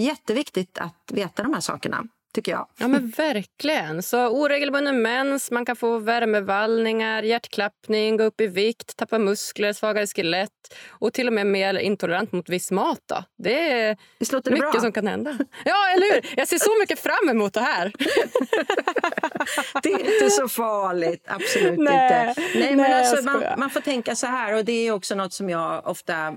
[0.00, 2.06] jätteviktigt att veta de här sakerna
[2.36, 2.68] tycker jag.
[2.78, 4.02] Ja, men verkligen.
[4.02, 10.06] Så oregelbunden mens, man kan få värmevallningar, hjärtklappning, gå upp i vikt, tappa muskler, svagare
[10.06, 10.50] skelett
[10.88, 13.00] och till och med mer intolerant mot viss mat.
[13.06, 13.24] Då.
[13.38, 14.80] Det är Visst låter mycket bra?
[14.80, 15.38] som kan hända.
[15.64, 16.32] Ja, eller hur?
[16.36, 17.92] Jag ser så mycket fram emot det här.
[19.82, 21.24] det är inte så farligt.
[21.28, 22.40] Absolut nej, inte.
[22.58, 25.50] Nej, men alltså, man, man, får tänka så här, och det är också något som
[25.50, 26.36] jag ofta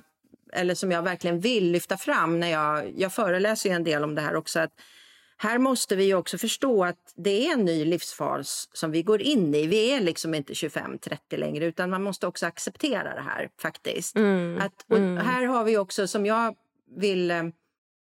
[0.54, 4.22] eller som jag verkligen vill lyfta fram när jag, jag föreläser en del om det
[4.22, 4.60] här också.
[4.60, 4.72] att
[5.42, 9.56] här måste vi också förstå att det är en ny livsfas som vi går in
[9.56, 9.68] i.
[9.68, 14.16] Vi är liksom inte 25-30 längre utan man måste också acceptera det här faktiskt.
[14.16, 15.18] Mm, att, och mm.
[15.18, 16.56] Här har vi också som jag
[16.98, 17.44] vill eh,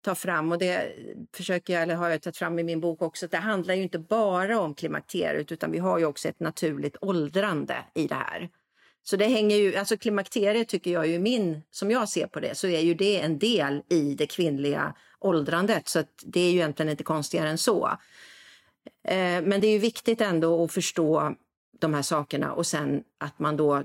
[0.02, 0.96] ta fram och det
[1.34, 3.84] försöker jag, eller har jag tagit fram i min bok också, att det handlar ju
[3.84, 8.50] inte bara om klimakteriet utan vi har ju också ett naturligt åldrande i det här.
[9.10, 12.58] Så det hänger ju, alltså klimakteriet tycker jag ju min, som jag ser på det,
[12.58, 15.88] så är ju det en del i det kvinnliga åldrandet.
[15.88, 17.88] Så det är ju egentligen inte konstigare än så.
[19.08, 21.36] Eh, men det är ju viktigt ändå att förstå
[21.80, 23.84] de här sakerna och sen att man då,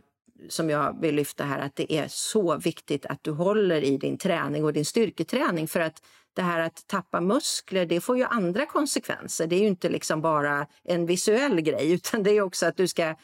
[0.49, 4.19] som jag vill lyfta här, att det är så viktigt att du håller i din
[4.19, 6.03] träning och din styrketräning för att
[6.35, 9.47] det här att tappa muskler, det får ju andra konsekvenser.
[9.47, 12.89] Det är ju inte liksom bara en visuell grej utan det är också att du
[12.89, 13.15] ska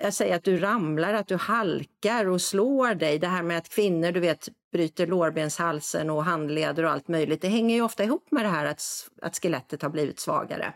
[0.00, 3.18] jag säger att du ramlar, att du halkar och slår dig.
[3.18, 7.42] Det här med att kvinnor du vet, bryter lårbenshalsen och handleder och allt möjligt.
[7.42, 8.82] Det hänger ju ofta ihop med det här att,
[9.22, 10.72] att skelettet har blivit svagare.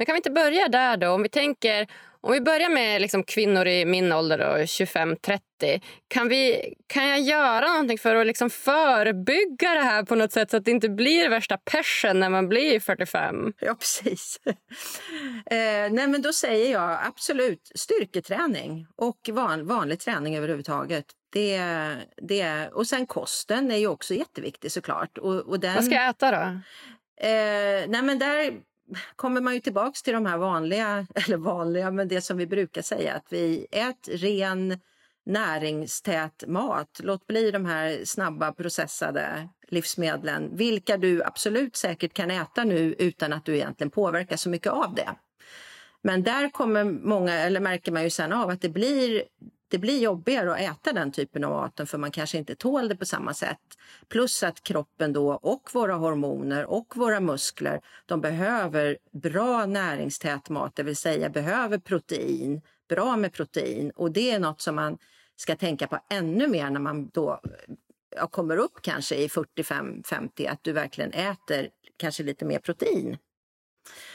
[0.00, 1.08] Men kan vi inte börja där då?
[1.08, 1.86] Om vi tänker,
[2.20, 5.40] om vi börjar med liksom kvinnor i min ålder, 25-30.
[6.08, 6.30] Kan,
[6.86, 10.64] kan jag göra någonting för att liksom förebygga det här på något sätt så att
[10.64, 13.52] det inte blir värsta persen när man blir 45?
[13.60, 14.40] Ja, precis.
[15.46, 21.04] eh, nej, men då säger jag absolut styrketräning och van, vanlig träning överhuvudtaget.
[21.32, 21.62] Det,
[22.16, 25.18] det, och sen kosten är ju också jätteviktig såklart.
[25.18, 26.60] Och, och den, Vad ska jag äta då?
[27.26, 28.52] Eh, nej men där
[29.16, 32.82] kommer man ju tillbaks till de här vanliga, eller vanliga, men det som vi brukar
[32.82, 34.80] säga att vi äter ren
[35.26, 37.00] näringstät mat.
[37.02, 43.32] Låt bli de här snabba processade livsmedlen, vilka du absolut säkert kan äta nu utan
[43.32, 45.14] att du egentligen påverkar så mycket av det.
[46.02, 49.22] Men där kommer många, eller märker man ju sen av att det blir,
[49.70, 52.96] det blir jobbigare att äta den typen av mat för man kanske inte tål det
[52.96, 53.58] på samma sätt.
[54.08, 60.76] Plus att kroppen då och våra hormoner och våra muskler, de behöver bra näringstät mat,
[60.76, 64.98] det vill säga behöver protein, bra med protein och det är något som man
[65.36, 67.40] ska tänka på ännu mer när man då
[68.30, 73.16] kommer upp kanske i 45-50, att du verkligen äter kanske lite mer protein.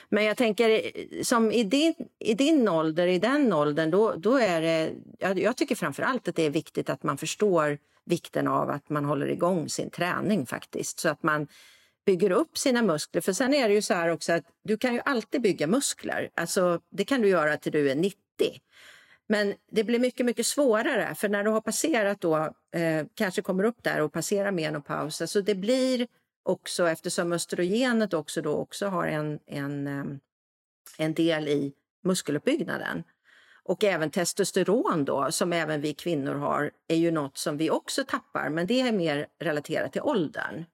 [0.09, 4.37] Men jag tänker, eh, som i din, i din ålder, i den åldern, då, då
[4.37, 4.91] är det...
[5.19, 8.89] Jag, jag tycker framför allt att det är viktigt att man förstår vikten av att
[8.89, 10.99] man håller igång sin träning faktiskt.
[10.99, 11.47] Så att man
[12.05, 13.21] bygger upp sina muskler.
[13.21, 16.29] För sen är det ju så här också att du kan ju alltid bygga muskler.
[16.35, 18.17] Alltså, det kan du göra till du är 90.
[19.27, 22.35] Men det blir mycket, mycket svårare för när du har passerat då,
[22.75, 26.07] eh, kanske kommer upp där och passerar menopaus, alltså det blir
[26.45, 30.19] också eftersom östrogenet också då också har en, en, ehm,
[30.97, 33.03] en del i muskeluppbyggnaden.
[33.63, 38.03] Och även testosteron då, som även vi kvinnor har, är ju något som vi också
[38.03, 40.65] tappar, men det är mer relaterat till åldern.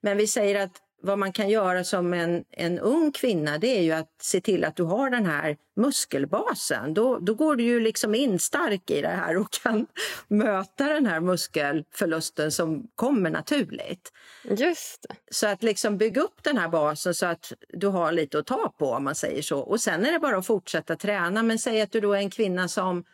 [0.00, 3.82] Men vi säger att vad man kan göra som en, en ung kvinna det är
[3.82, 6.94] ju att se till att du har den här muskelbasen.
[6.94, 9.86] Då, då går du ju liksom in stark i det här och kan
[10.28, 14.12] möta den här muskelförlusten som kommer naturligt.
[14.44, 15.06] Just.
[15.30, 18.74] Så att liksom bygga upp den här basen så att du har lite att ta
[18.78, 19.58] på om man säger så.
[19.58, 21.42] Och sen är det bara att fortsätta träna.
[21.42, 23.04] Men säg att du då är en kvinna som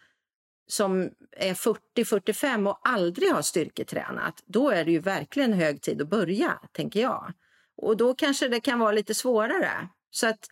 [0.67, 6.09] som är 40-45 och aldrig har styrketränat, då är det ju verkligen hög tid att
[6.09, 7.33] börja, tänker jag.
[7.83, 9.89] Och då kanske det kan vara lite svårare.
[10.11, 10.49] Så att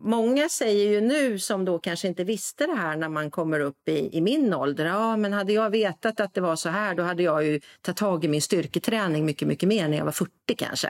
[0.00, 3.88] Många säger ju nu, som då kanske inte visste det här när man kommer upp
[3.88, 7.02] i, i min ålder, ja men hade jag vetat att det var så här då
[7.02, 10.30] hade jag ju tagit tag i min styrketräning mycket, mycket mer när jag var 40
[10.56, 10.88] kanske.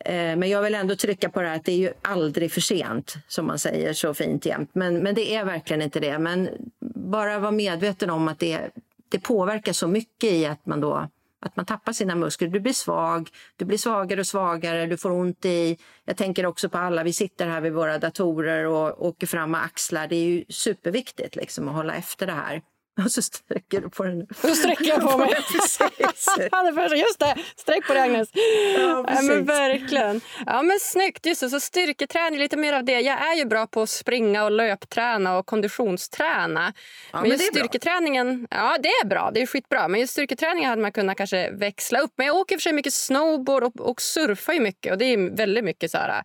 [0.00, 2.60] Eh, men jag vill ändå trycka på det här att det är ju aldrig för
[2.60, 4.70] sent, som man säger så fint jämt.
[4.72, 6.18] Men, men det är verkligen inte det.
[6.18, 6.48] Men
[6.94, 8.70] bara vara medveten om att det,
[9.08, 11.08] det påverkar så mycket i att man då
[11.46, 12.48] att man tappar sina muskler.
[12.48, 15.78] Du blir svag, du blir svagare och svagare, du får ont i...
[16.04, 19.62] Jag tänker också på alla, vi sitter här vid våra datorer och åker fram med
[19.62, 20.08] axlar.
[20.08, 22.62] Det är ju superviktigt liksom, att hålla efter det här.
[23.04, 24.26] Och så sträcker du på den.
[24.42, 25.28] Då sträcker jag på mig.
[27.00, 28.28] Just det, sträck på dig Agnes.
[28.34, 30.20] Ja, ja, men verkligen.
[30.46, 31.26] Ja, men snyggt.
[31.26, 33.00] Just det, så styrketräning, lite mer av det.
[33.00, 36.72] Jag är ju bra på att springa och löpträna och konditionsträna.
[37.12, 38.58] Ja, men, just men styrketräningen, bra.
[38.58, 39.30] ja det är bra.
[39.34, 39.88] Det är skitbra.
[39.88, 42.12] Men just styrketräningen hade man kunnat kanske växla upp.
[42.16, 44.92] Men jag åker för sig mycket snowboard och, och surfar ju mycket.
[44.92, 46.22] Och det är väldigt mycket så här,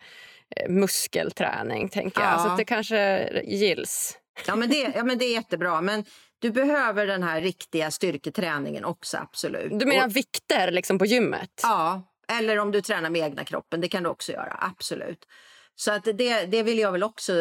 [0.56, 2.42] eh, muskelträning, tänker jag.
[2.42, 4.18] Så det kanske gills.
[4.48, 5.82] Ja men, det, ja, men det är jättebra.
[5.82, 6.06] Men
[6.42, 9.80] du behöver den här riktiga styrketräningen också, absolut.
[9.80, 11.60] Du menar och, vikter liksom på gymmet?
[11.64, 13.82] Ja, eller om du tränar med egna kroppen.
[13.82, 15.28] Det kan du också göra, absolut.
[15.76, 17.34] Så att det, det vill jag väl också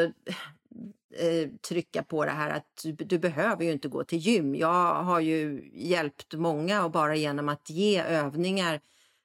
[1.16, 4.54] eh, trycka på det här att du, du, behöver ju inte gå till gym.
[4.54, 8.80] Jag har ju hjälpt många och bara genom att ge övningar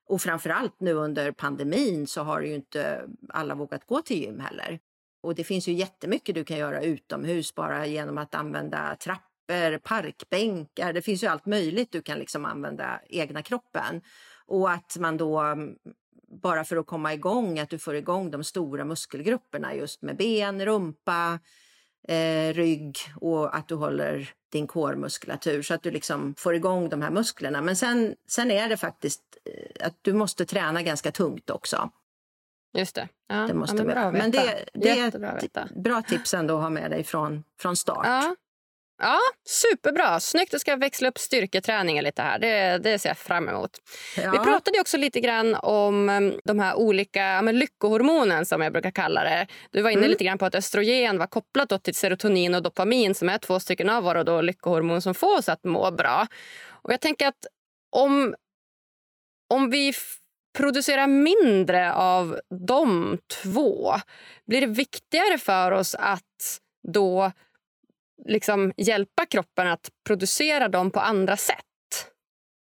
[0.07, 4.79] och framförallt nu under pandemin så har ju inte alla vågat gå till gym heller.
[5.23, 9.77] Och det finns ju jättemycket du kan göra utomhus bara genom att använda trappor trappor,
[9.77, 10.93] parkbänkar.
[10.93, 14.01] Det finns ju allt möjligt du kan liksom använda egna kroppen.
[14.47, 15.75] Och att man då, mm,
[16.41, 20.65] bara för att komma igång, att du får igång de stora muskelgrupperna just med ben,
[20.65, 21.39] rumpa,
[22.07, 27.01] eh, rygg och att du håller din kårmuskulatur så att du liksom får igång de
[27.01, 27.61] här musklerna.
[27.61, 31.89] Men sen, sen är det faktiskt eh, att du måste träna ganska tungt också.
[32.77, 33.07] Just det.
[33.27, 36.61] Ja, det måste ja, men bra men det, det är ett bra tips ändå att
[36.61, 38.05] ha med dig från, från start.
[38.05, 38.35] Ja,
[38.97, 40.19] Ja, superbra.
[40.19, 40.51] Snyggt.
[40.51, 42.39] Du ska växla upp styrketräningen lite här.
[42.39, 43.71] Det, det ser jag fram emot.
[44.17, 44.31] Ja.
[44.31, 48.91] Vi pratade också lite grann om mm, de här olika men, lyckohormonen som jag brukar
[48.91, 49.47] kalla det.
[49.71, 50.11] Du var inne mm.
[50.11, 53.89] lite grann på att östrogen var kopplat till serotonin och dopamin som är två stycken
[53.89, 56.27] av våra då lyckohormon som får oss att må bra.
[56.69, 57.45] Och jag tänker att
[57.91, 58.35] om,
[59.53, 59.93] om vi
[60.57, 63.93] producerar mindre av de två
[64.47, 66.59] blir det viktigare för oss att
[66.93, 67.31] då
[68.27, 71.65] liksom hjälpa kroppen att producera dem på andra sätt?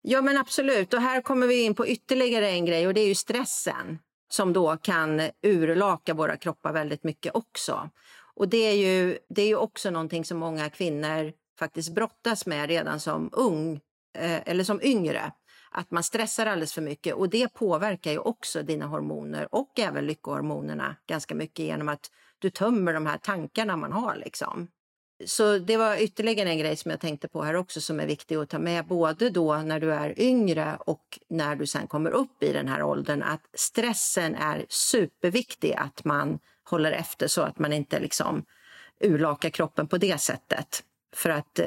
[0.02, 0.94] Ja, men absolut.
[0.94, 4.52] Och här kommer vi in på ytterligare en grej och det är ju stressen som
[4.52, 7.90] då kan urlaka våra kroppar väldigt mycket också.
[8.34, 12.68] Och det är ju, det är ju också någonting som många kvinnor faktiskt brottas med
[12.68, 13.80] redan som ung
[14.18, 15.32] eh, eller som yngre.
[15.70, 20.06] Att man stressar alldeles för mycket och det påverkar ju också dina hormoner och även
[20.06, 24.68] lyckohormonerna ganska mycket genom att du tömmer de här tankarna man har liksom.
[25.24, 28.36] Så det var ytterligare en grej som jag tänkte på här också som är viktig
[28.36, 32.42] att ta med både då när du är yngre och när du sen kommer upp
[32.42, 37.72] i den här åldern att stressen är superviktig att man håller efter så att man
[37.72, 38.44] inte liksom
[39.00, 40.82] urlakar kroppen på det sättet.
[41.14, 41.66] För att eh,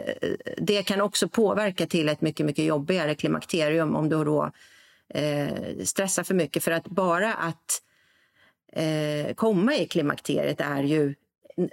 [0.58, 4.52] det kan också påverka till ett mycket, mycket jobbigare klimakterium om du då
[5.10, 6.64] eh, stressar för mycket.
[6.64, 7.82] För att bara att
[8.74, 11.16] eh, komma i klimakteriet är ju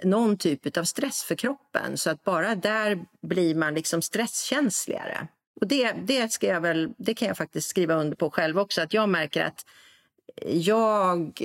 [0.03, 1.97] någon typ av stress för kroppen.
[1.97, 5.27] Så att bara där blir man liksom stresskänsligare.
[5.61, 8.81] Och det, det, ska jag väl, det kan jag faktiskt skriva under på själv också,
[8.81, 9.65] att jag märker att
[10.45, 11.41] jag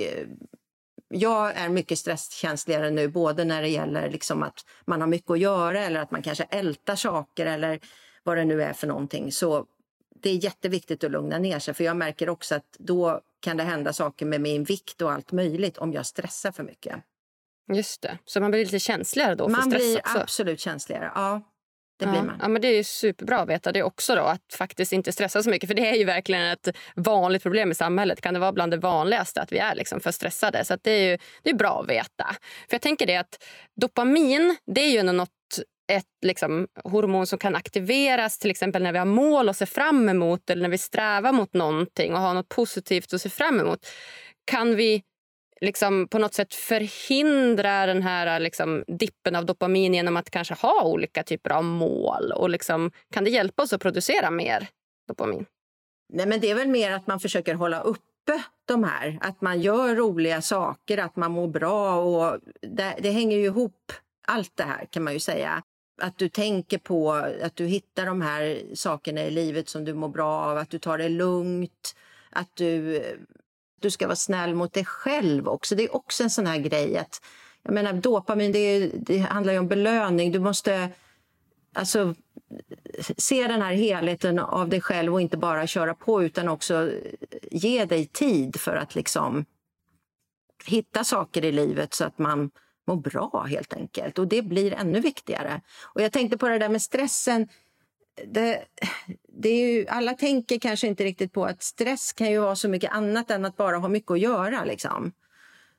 [1.09, 5.39] jag är mycket stresskänsligare nu, både när det gäller liksom att man har mycket att
[5.39, 7.79] göra eller att man kanske ältar saker eller
[8.23, 9.31] vad det nu är för någonting.
[9.31, 9.65] Så
[10.21, 13.63] det är jätteviktigt att lugna ner sig för jag märker också att då kan det
[13.63, 16.95] hända saker med min vikt och allt möjligt om jag stressar för mycket.
[17.73, 20.17] Just det, så man blir lite känsligare då man för stress blir också?
[20.17, 21.41] absolut känsligare, ja.
[21.99, 22.11] Det ja.
[22.11, 22.39] blir man.
[22.41, 25.49] Ja, men det är superbra att veta det också då, att faktiskt inte stressa så
[25.49, 25.69] mycket.
[25.69, 28.21] För det är ju verkligen ett vanligt problem i samhället.
[28.21, 30.65] Kan det vara bland det vanligaste att vi är liksom för stressade?
[30.65, 32.35] Så det är ju det är bra att veta.
[32.69, 33.43] För jag tänker det att
[33.81, 35.29] dopamin, det är ju något
[35.91, 40.09] ett liksom, hormon som kan aktiveras till exempel när vi har mål att se fram
[40.09, 43.87] emot eller när vi strävar mot någonting och har något positivt att se fram emot.
[44.45, 45.03] Kan vi
[45.63, 50.83] liksom på något sätt förhindra den här liksom, dippen av dopamin genom att kanske ha
[50.83, 52.31] olika typer av mål?
[52.31, 54.67] Och liksom, kan det hjälpa oss att producera mer
[55.07, 55.45] dopamin?
[56.13, 59.17] Nej, men det är väl mer att man försöker hålla uppe de här.
[59.21, 61.95] Att man gör roliga saker, att man mår bra.
[61.95, 63.91] och Det, det hänger ju ihop,
[64.27, 65.63] allt det här kan man ju säga.
[66.01, 67.11] Att du tänker på
[67.43, 70.79] att du hittar de här sakerna i livet som du mår bra av, att du
[70.79, 71.95] tar det lugnt,
[72.29, 73.03] att du
[73.83, 75.75] du ska vara snäll mot dig själv också.
[75.75, 77.21] Det är också en sån här grej att,
[77.63, 80.31] jag menar dopamin, det, är, det handlar ju om belöning.
[80.31, 80.89] Du måste
[81.73, 82.15] alltså
[83.17, 86.91] se den här helheten av dig själv och inte bara köra på utan också
[87.51, 89.45] ge dig tid för att liksom
[90.65, 92.51] hitta saker i livet så att man
[92.87, 94.19] mår bra helt enkelt.
[94.19, 95.61] Och det blir ännu viktigare.
[95.83, 97.47] Och jag tänkte på det där med stressen
[98.27, 98.63] det,
[99.35, 102.69] det är ju, alla tänker kanske inte riktigt på att stress kan ju vara så
[102.69, 104.65] mycket annat än att bara ha mycket att göra.
[104.65, 105.11] Liksom.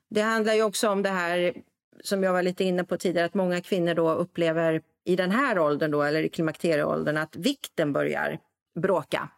[0.09, 1.53] Det handlar ju också om det här
[2.03, 5.59] som jag var lite inne på tidigare, att många kvinnor då upplever i den här
[5.59, 8.39] åldern då, eller i klimakterieåldern att vikten börjar
[8.75, 9.29] bråka.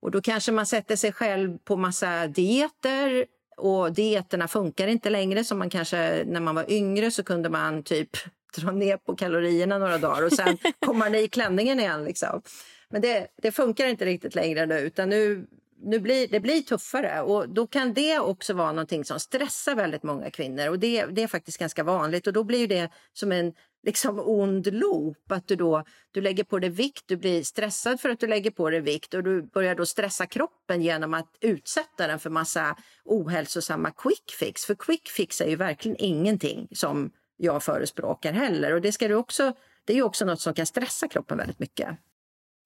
[0.00, 3.26] Och då kanske man sätter sig själv på massa dieter
[3.56, 7.82] och dieterna funkar inte längre som man kanske när man var yngre så kunde man
[7.82, 8.10] typ
[8.56, 12.04] dra ner på kalorierna några dagar och sen kommer man i klänningen igen.
[12.04, 12.42] Liksom.
[12.90, 15.46] Men det, det, funkar inte riktigt längre nu utan nu,
[15.82, 20.02] nu blir det blir tuffare och då kan det också vara någonting som stressar väldigt
[20.02, 23.52] många kvinnor och det, det är faktiskt ganska vanligt och då blir det som en
[23.82, 25.32] liksom ond loop.
[25.32, 28.50] Att du då du lägger på dig vikt, du blir stressad för att du lägger
[28.50, 32.76] på dig vikt och du börjar då stressa kroppen genom att utsätta den för massa
[33.04, 34.64] ohälsosamma quick fix.
[34.64, 38.74] För quick fix är ju verkligen ingenting som jag förespråkar heller.
[38.74, 39.52] Och det, ska du också,
[39.84, 41.88] det är ju också något som kan stressa kroppen väldigt mycket.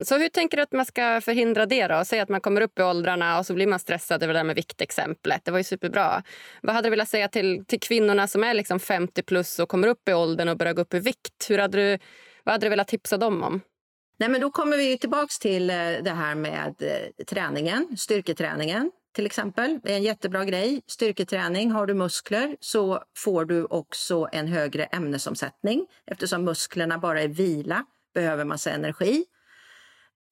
[0.04, 1.86] Så hur tänker du att man ska förhindra det?
[1.86, 2.04] då?
[2.04, 4.44] Säg att man kommer upp i åldrarna och så blir man stressad över det där
[4.44, 5.44] med viktexemplet.
[5.44, 6.22] Det var ju superbra.
[6.62, 9.88] Vad hade du velat säga till, till kvinnorna som är liksom 50 plus och kommer
[9.88, 11.46] upp i åldern och börjar gå upp i vikt?
[11.48, 11.98] Hur hade du,
[12.44, 13.60] vad hade du velat tipsa dem om?
[14.18, 19.26] Nej, men då kommer vi tillbaka till eh, det här med eh, träningen, styrketräningen till
[19.26, 19.78] exempel.
[19.82, 20.82] Det är en jättebra grej.
[20.86, 25.86] Styrketräning, har du muskler så får du också en högre ämnesomsättning.
[26.06, 27.84] Eftersom musklerna bara är vila
[28.14, 29.24] behöver massa energi.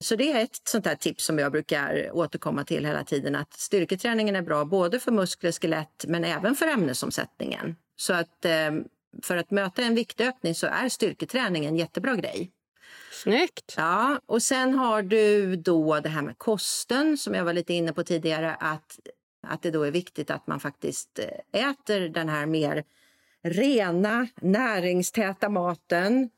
[0.03, 3.35] Så det är ett sånt här tips som jag brukar återkomma till hela tiden.
[3.35, 7.75] Att styrketräningen är bra både för muskler, skelett men även för ämnesomsättningen.
[7.95, 8.71] Så att eh,
[9.23, 12.51] för att möta en viktökning så är styrketräning en jättebra grej.
[13.11, 13.73] Snyggt!
[13.77, 17.93] Ja, och sen har du då det här med kosten som jag var lite inne
[17.93, 18.55] på tidigare.
[18.59, 18.99] Att,
[19.47, 22.83] att det då är viktigt att man faktiskt eh, äter den här mer
[23.43, 26.29] rena, näringstäta maten.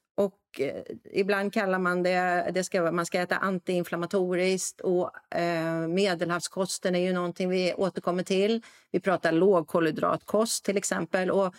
[0.59, 6.99] Eh, ibland kallar man det, det ska, man ska äta antiinflammatoriskt och eh, medelhavskosten är
[6.99, 8.61] ju någonting vi återkommer till.
[8.91, 11.31] Vi pratar lågkolhydratkost till exempel.
[11.31, 11.55] Och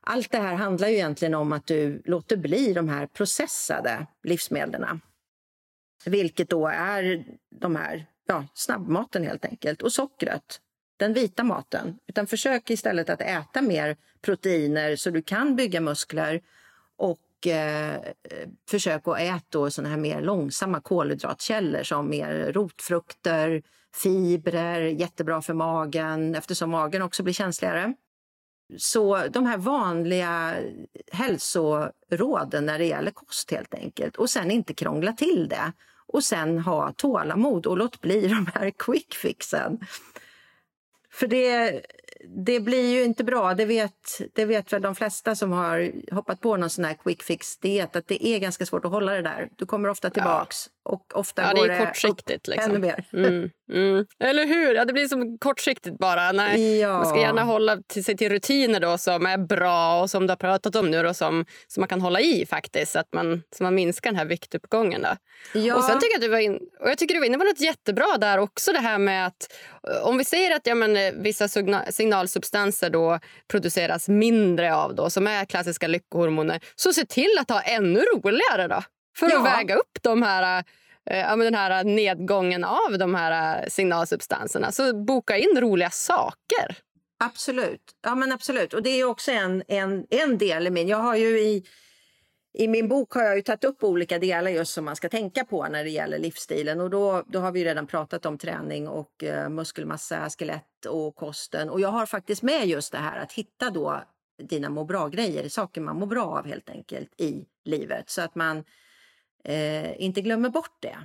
[0.00, 5.00] allt det här handlar ju egentligen om att du låter bli de här processade livsmedlen.
[6.06, 7.24] Vilket då är
[7.60, 10.60] de här ja, snabbmaten helt enkelt och sockret,
[10.96, 11.98] den vita maten.
[12.06, 16.40] Utan försök istället att äta mer proteiner så du kan bygga muskler
[17.46, 18.00] eh,
[18.70, 23.62] försök att äta såna här mer långsamma kolhydratkällor som mer rotfrukter,
[24.02, 27.94] fibrer, jättebra för magen eftersom magen också blir känsligare.
[28.76, 30.54] Så de här vanliga
[31.12, 34.16] hälsoråden när det gäller kost helt enkelt.
[34.16, 35.72] Och sen inte krångla till det.
[36.06, 39.78] Och sen ha tålamod och låt bli de här quick fixen.
[41.10, 41.82] För det,
[42.28, 43.54] det blir ju inte bra.
[43.54, 47.22] Det vet, det vet väl de flesta som har hoppat på någon sån här quick
[47.22, 49.48] fix diet att det är ganska svårt att hålla det där.
[49.56, 50.73] Du kommer ofta tillbaks ja.
[50.84, 52.48] Och ofta ja, går det är kortsiktigt.
[52.48, 52.70] Liksom.
[52.70, 53.04] Ännu mer.
[53.12, 54.06] Mm, mm.
[54.20, 54.74] Eller hur?
[54.74, 56.32] Ja, det blir som kortsiktigt bara.
[56.32, 56.92] Nej, ja.
[56.92, 60.30] Man ska gärna hålla till sig till rutiner då som är bra och som du
[60.30, 63.42] har pratat om nu då, som, som man kan hålla i faktiskt så att man,
[63.56, 65.02] så man minskar den här viktuppgången.
[65.02, 65.16] Då.
[65.60, 65.76] Ja.
[65.76, 67.60] Och sen tycker jag du var in, och jag tycker du var inne på något
[67.60, 69.52] jättebra där också det här med att
[70.02, 71.48] om vi säger att ja, men, vissa
[71.90, 77.60] signalsubstanser då produceras mindre av då, som är klassiska lyckohormoner så se till att ha
[77.60, 78.82] ännu roligare då
[79.16, 79.38] för ja.
[79.38, 80.64] att väga upp de här
[81.10, 84.72] eh, den här nedgången av de här signalsubstanserna.
[84.72, 86.78] Så boka in roliga saker.
[87.24, 87.82] Absolut.
[88.02, 88.74] Ja, men absolut.
[88.74, 90.88] Och det är också en, en, en del i min...
[90.88, 91.64] Jag har ju i
[92.58, 95.44] i min bok har jag ju tagit upp olika delar just som man ska tänka
[95.44, 96.80] på när det gäller livsstilen.
[96.80, 101.70] Och då, då har vi redan pratat om träning och eh, muskelmassa, skelett och kosten.
[101.70, 104.02] Och jag har faktiskt med just det här att hitta då
[104.42, 108.10] dina må bra-grejer, saker man mår bra av helt enkelt i livet.
[108.10, 108.64] Så att man
[109.44, 110.98] eh, inte glömmer bort det.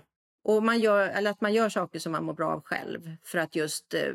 [0.44, 3.38] Och man gör, eller att man gör saker som man mår bra av själv för
[3.38, 4.14] att just eh,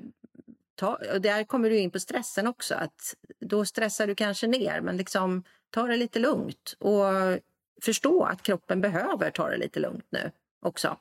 [0.75, 4.81] ta, och där kommer du in på stressen också, att då stressar du kanske ner
[4.81, 7.05] men liksom ta det lite lugnt och
[7.83, 10.31] förstå att kroppen behöver ta det lite lugnt nu
[10.63, 10.97] också.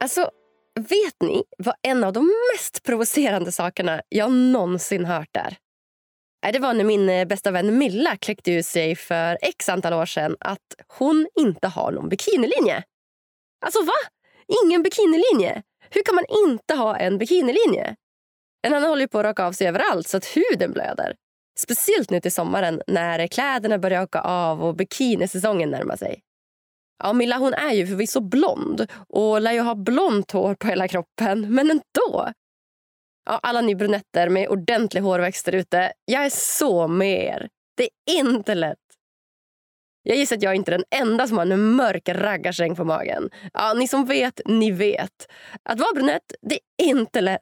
[0.00, 0.30] Alltså,
[0.74, 5.58] vet ni vad en av de mest provocerande sakerna jag någonsin hört är?
[6.52, 10.06] Det var när min eh, bästa vän Milla kläckte ur sig för x antal år
[10.06, 12.82] sedan att hon inte har någon bikinilinje.
[13.66, 13.92] Alltså va?
[14.64, 15.62] Ingen bikinilinje?
[15.90, 17.96] Hur kan man inte ha en bikinilinje?
[18.62, 21.14] En annan håller på att raka av sig överallt så att huden blöder.
[21.58, 26.20] Speciellt nu till sommaren när kläderna börjar åka av och bikinisäsongen närmar sig.
[27.02, 30.88] Ja, Milla hon är ju förvisso blond och lär ju ha blont hår på hela
[30.88, 32.32] kroppen, men ändå.
[33.28, 37.48] Ja, alla ni brunetter med ordentlig hårväxt där ute, jag är så med er.
[37.76, 38.78] Det är inte lätt.
[40.02, 43.30] Jag gissar att jag inte är den enda som har en mörk raggarsäng på magen.
[43.52, 45.32] Ja, ni som vet, ni vet.
[45.62, 47.40] Att vara brunett, det är inte lätt.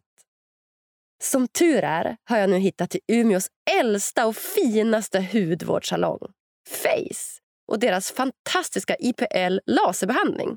[1.23, 3.49] Som tur är har jag nu hittat till Umeås
[3.81, 6.21] äldsta och finaste hudvårdssalong,
[6.69, 7.41] Face
[7.73, 10.57] och deras fantastiska IPL laserbehandling.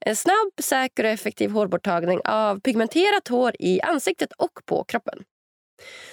[0.00, 5.18] En snabb, säker och effektiv hårborttagning av pigmenterat hår i ansiktet och på kroppen.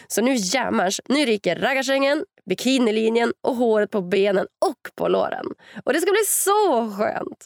[0.07, 5.45] Så nu jämmers, nu ryker raggarsängen, bikinilinjen och håret på benen och på låren.
[5.85, 7.45] Och det ska bli så skönt!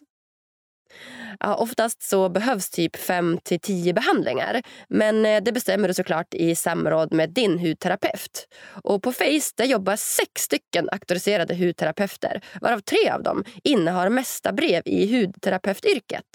[1.39, 4.61] Ja, oftast så behövs typ 5 till 10 behandlingar.
[4.87, 8.47] Men eh, det bestämmer du såklart i samråd med din hudterapeut.
[8.83, 14.53] Och på Face där jobbar sex stycken auktoriserade hudterapeuter varav tre av dem innehar mesta
[14.53, 16.25] brev i hudterapeutyrket.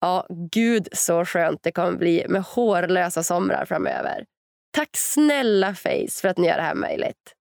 [0.00, 4.24] Ja, gud så skönt det kommer bli med hårlösa somrar framöver.
[4.72, 7.34] Tack snälla Face för att ni gör det här möjligt.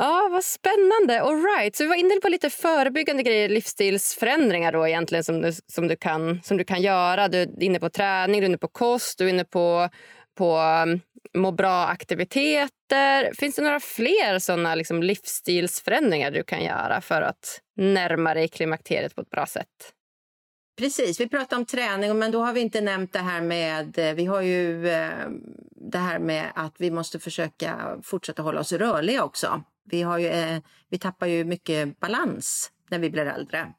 [0.00, 1.22] Ja, vad spännande.
[1.22, 1.76] All right.
[1.76, 5.96] Så vi var inne på lite förebyggande grejer, livsstilsförändringar då egentligen som du, som du,
[5.96, 7.28] kan, som du kan göra.
[7.28, 9.88] Du är inne på träning, du är inne på kost, du är inne på,
[10.36, 11.00] på mm,
[11.34, 13.34] må bra-aktiviteter.
[13.38, 19.14] Finns det några fler såna liksom, livsstilsförändringar du kan göra för att närma dig klimakteriet
[19.14, 19.92] på ett bra sätt?
[20.78, 24.14] Precis, vi pratar om träning men då har vi inte nämnt det här med, eh,
[24.14, 25.10] vi har ju eh,
[25.90, 29.62] det här med att vi måste försöka fortsätta hålla oss rörliga också.
[29.90, 33.72] Vi, har ju, eh, vi tappar ju mycket balans när vi blir äldre.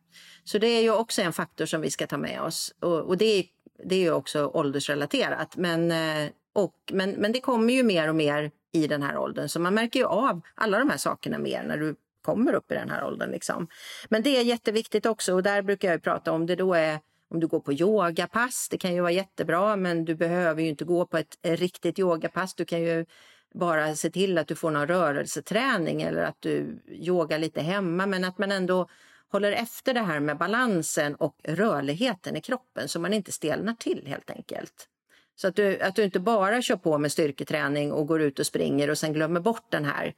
[0.43, 2.75] Så det är ju också en faktor som vi ska ta med oss.
[2.79, 3.45] Och, och det, är,
[3.85, 5.57] det är ju också åldersrelaterat.
[5.57, 9.49] Men, eh, och, men, men det kommer ju mer och mer i den här åldern.
[9.49, 12.75] Så man märker ju av alla de här sakerna mer när du kommer upp i
[12.75, 13.31] den här åldern.
[13.31, 13.67] Liksom.
[14.09, 16.99] Men det är jätteviktigt också och där brukar jag prata om det då är
[17.31, 20.85] om du går på yogapass, det kan ju vara jättebra men du behöver ju inte
[20.85, 22.55] gå på ett riktigt yogapass.
[22.55, 23.05] Du kan ju
[23.53, 28.23] bara se till att du får någon rörelseträning eller att du yogar lite hemma men
[28.23, 28.87] att man ändå
[29.31, 34.03] håller efter det här med balansen och rörligheten i kroppen så man inte stelnar till
[34.07, 34.87] helt enkelt.
[35.35, 38.45] Så att du, att du inte bara kör på med styrketräning och går ut och
[38.45, 40.13] springer och sen glömmer bort den här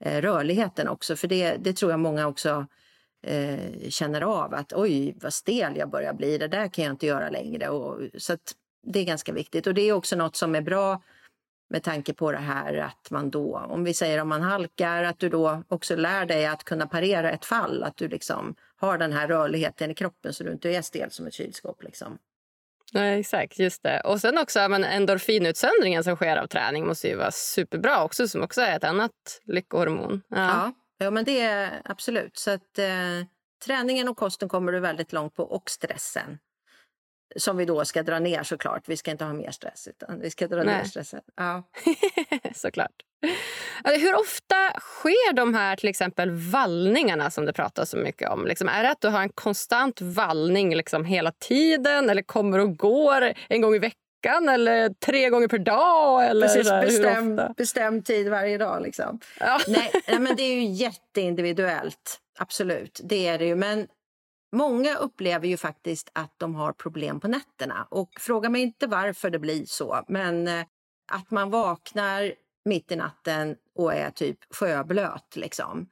[0.00, 2.66] eh, rörligheten också för det, det tror jag många också
[3.22, 7.06] eh, känner av att oj vad stel jag börjar bli, det där kan jag inte
[7.06, 7.68] göra längre.
[7.68, 11.02] Och, så att det är ganska viktigt och det är också något som är bra
[11.68, 15.18] med tanke på det här att man då, om vi säger om man halkar, att
[15.18, 17.82] du då också lär dig att kunna parera ett fall.
[17.82, 21.26] Att du liksom har den här rörligheten i kroppen så du inte är stel som
[21.26, 21.82] ett kylskåp.
[21.82, 22.18] Liksom.
[22.92, 24.00] Nej, exakt, just det.
[24.00, 28.42] Och sen också men endorfinutsöndringen som sker av träning måste ju vara superbra också, som
[28.42, 29.12] också är ett annat
[29.44, 30.22] lyckohormon.
[30.28, 30.36] Ja.
[30.36, 30.72] ja.
[30.98, 32.36] ja men det är absolut.
[32.36, 33.26] Så att eh,
[33.64, 36.38] träningen och kosten kommer du väldigt långt på och stressen.
[37.36, 38.88] Som vi då ska dra ner såklart.
[38.88, 40.76] Vi ska inte ha mer stress utan vi ska dra Nej.
[40.76, 41.20] ner stressen.
[41.36, 41.62] Ja.
[42.54, 42.92] såklart.
[43.84, 48.46] Hur ofta sker de här till exempel vallningarna som det pratas så mycket om?
[48.46, 52.76] Liksom, är det att du har en konstant vallning liksom hela tiden eller kommer och
[52.76, 56.26] går en gång i veckan eller tre gånger per dag?
[56.26, 58.82] Eller Precis, bestäm, bestämd tid varje dag.
[58.82, 59.20] Liksom.
[59.40, 59.60] Ja.
[59.68, 62.20] Nej, men det är ju jätteindividuellt.
[62.38, 63.56] Absolut, det är det ju.
[63.56, 63.86] Men
[64.52, 67.86] Många upplever ju faktiskt att de har problem på nätterna.
[67.90, 70.64] Och Fråga mig inte varför det blir så, men eh,
[71.12, 72.32] att man vaknar
[72.64, 75.36] mitt i natten och är typ sjöblöt.
[75.36, 75.88] Liksom.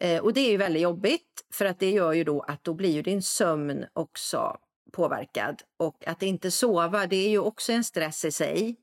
[0.00, 2.74] Eh, och det är ju väldigt jobbigt för att det gör ju då att då
[2.74, 4.56] blir ju din sömn också
[4.92, 5.62] påverkad.
[5.76, 8.76] Och att inte sova, det är ju också en stress i sig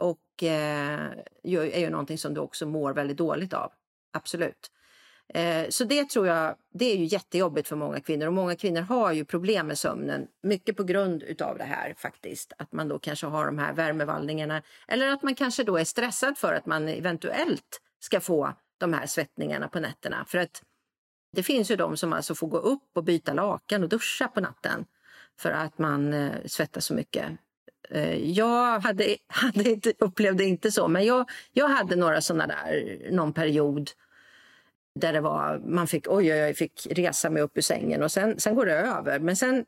[0.00, 1.10] och eh,
[1.42, 3.72] är ju någonting som du också mår väldigt dåligt av.
[4.12, 4.70] Absolut.
[5.34, 8.80] Eh, så det tror jag, det är ju jättejobbigt för många kvinnor och många kvinnor
[8.80, 10.26] har ju problem med sömnen.
[10.42, 12.52] Mycket på grund utav det här faktiskt.
[12.58, 16.38] Att man då kanske har de här värmevallningarna eller att man kanske då är stressad
[16.38, 20.24] för att man eventuellt ska få de här svettningarna på nätterna.
[20.28, 20.62] För att
[21.32, 24.40] det finns ju de som alltså får gå upp och byta lakan och duscha på
[24.40, 24.84] natten
[25.38, 27.26] för att man eh, svettas så mycket.
[27.90, 33.08] Eh, jag hade, hade inte, upplevde inte så, men jag, jag hade några sådana där,
[33.10, 33.90] någon period
[35.00, 38.12] där det var, man fick, oj, oj, oj, fick resa mig upp ur sängen och
[38.12, 39.18] sen, sen går det över.
[39.18, 39.64] Men sen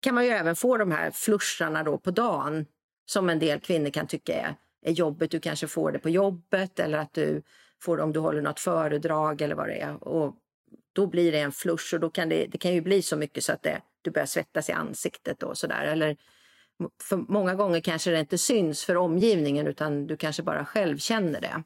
[0.00, 2.66] kan man ju även få de här flusharna då på dagen
[3.06, 4.54] som en del kvinnor kan tycka är,
[4.84, 5.30] är jobbigt.
[5.30, 7.42] Du kanske får det på jobbet eller att du
[7.82, 10.04] får det om du håller något föredrag eller vad det är.
[10.04, 10.34] Och
[10.92, 13.44] då blir det en flush och då kan det, det kan ju bli så mycket
[13.44, 15.84] så att det, du börjar svettas i ansiktet och sådär.
[15.84, 16.16] Eller
[17.02, 21.40] för många gånger kanske det inte syns för omgivningen utan du kanske bara själv känner
[21.40, 21.62] det.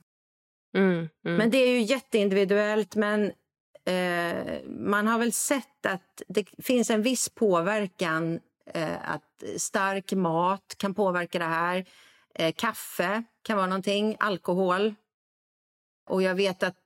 [0.74, 1.08] Mm, mm.
[1.22, 2.96] Men det är ju jätteindividuellt.
[2.96, 3.32] Men
[3.84, 8.40] eh, man har väl sett att det finns en viss påverkan.
[8.66, 11.84] Eh, att stark mat kan påverka det här.
[12.34, 14.16] Eh, kaffe kan vara någonting.
[14.20, 14.94] Alkohol.
[16.08, 16.76] Och jag vet att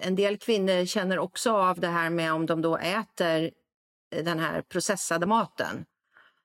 [0.00, 3.50] en del kvinnor känner också av det här med om de då äter
[4.10, 5.84] den här processade maten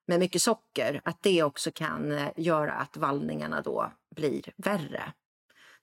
[0.08, 5.14] med mycket socker, att det också kan eh, göra att vallningarna då blir värre.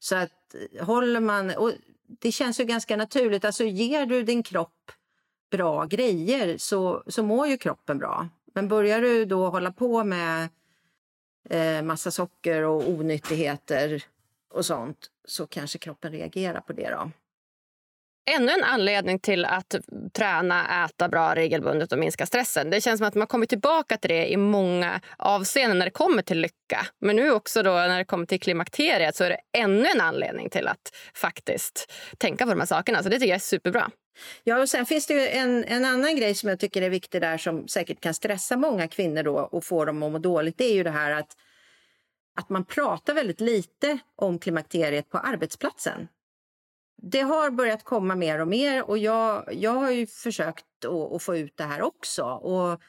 [0.01, 1.72] Så att eh, håller man, och
[2.07, 4.92] det känns ju ganska naturligt, alltså ger du din kropp
[5.51, 8.28] bra grejer så, så mår ju kroppen bra.
[8.55, 10.48] Men börjar du då hålla på med
[11.51, 14.05] eh, massa socker och onyttigheter
[14.51, 17.11] och sånt så kanske kroppen reagerar på det då.
[18.37, 19.74] Ännu en anledning till att
[20.12, 22.70] träna, äta bra regelbundet och minska stressen.
[22.70, 26.22] Det känns som att man kommer tillbaka till det i många avseenden när det kommer
[26.22, 26.87] till lycka.
[27.01, 30.51] Men nu också då när det kommer till klimakteriet så är det ännu en anledning
[30.51, 33.03] till att faktiskt tänka på de här sakerna.
[33.03, 33.91] Så det tycker jag är superbra.
[34.45, 37.39] Ja, och sen finns det en, en annan grej som jag tycker är viktig där
[37.39, 40.59] som säkert kan stressa många kvinnor då och få dem att må dåligt.
[40.59, 41.37] Det är ju det här att,
[42.37, 46.09] att man pratar väldigt lite om klimakteriet på arbetsplatsen
[47.03, 51.22] det har börjat komma mer och mer och jag, jag har ju försökt att, att
[51.22, 52.24] få ut det här också.
[52.24, 52.80] Och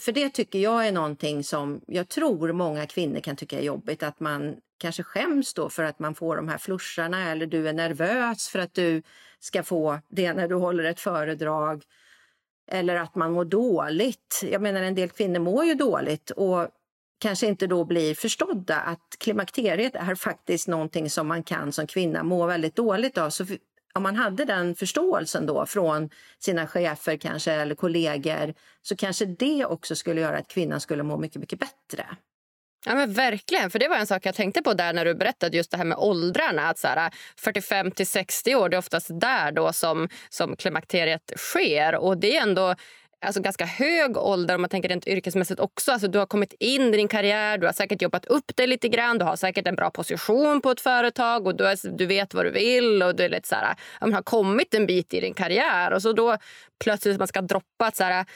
[0.00, 4.02] för det tycker jag är någonting som jag tror många kvinnor kan tycka är jobbigt.
[4.02, 7.72] Att man kanske skäms då för att man får de här flusharna eller du är
[7.72, 9.02] nervös för att du
[9.38, 11.84] ska få det när du håller ett föredrag.
[12.70, 14.40] Eller att man mår dåligt.
[14.50, 16.68] Jag menar en del kvinnor mår ju dåligt och
[17.18, 22.22] kanske inte då blir förstådda att klimakteriet är faktiskt någonting som man kan som kvinna
[22.22, 23.30] må väldigt dåligt av.
[23.30, 23.44] Så
[23.94, 29.64] om man hade den förståelsen då från sina chefer kanske eller kollegor så kanske det
[29.64, 32.06] också skulle göra att kvinnan skulle må mycket, mycket bättre.
[32.86, 35.56] Ja men Verkligen, för det var en sak jag tänkte på där när du berättade
[35.56, 36.68] just det här med åldrarna.
[36.68, 41.32] Att så här, 45 till 60 år, det är oftast där då som, som klimakteriet
[41.36, 41.94] sker.
[41.94, 42.74] Och det är ändå
[43.20, 45.92] alltså ganska hög ålder om man tänker rent yrkesmässigt också.
[45.92, 48.88] Alltså du har kommit in i din karriär, du har säkert jobbat upp dig lite
[48.88, 52.34] grann, du har säkert en bra position på ett företag och du, är, du vet
[52.34, 55.20] vad du vill och du är lite så här, man har kommit en bit i
[55.20, 56.36] din karriär och så då
[56.84, 58.26] plötsligt man ska droppa att så här,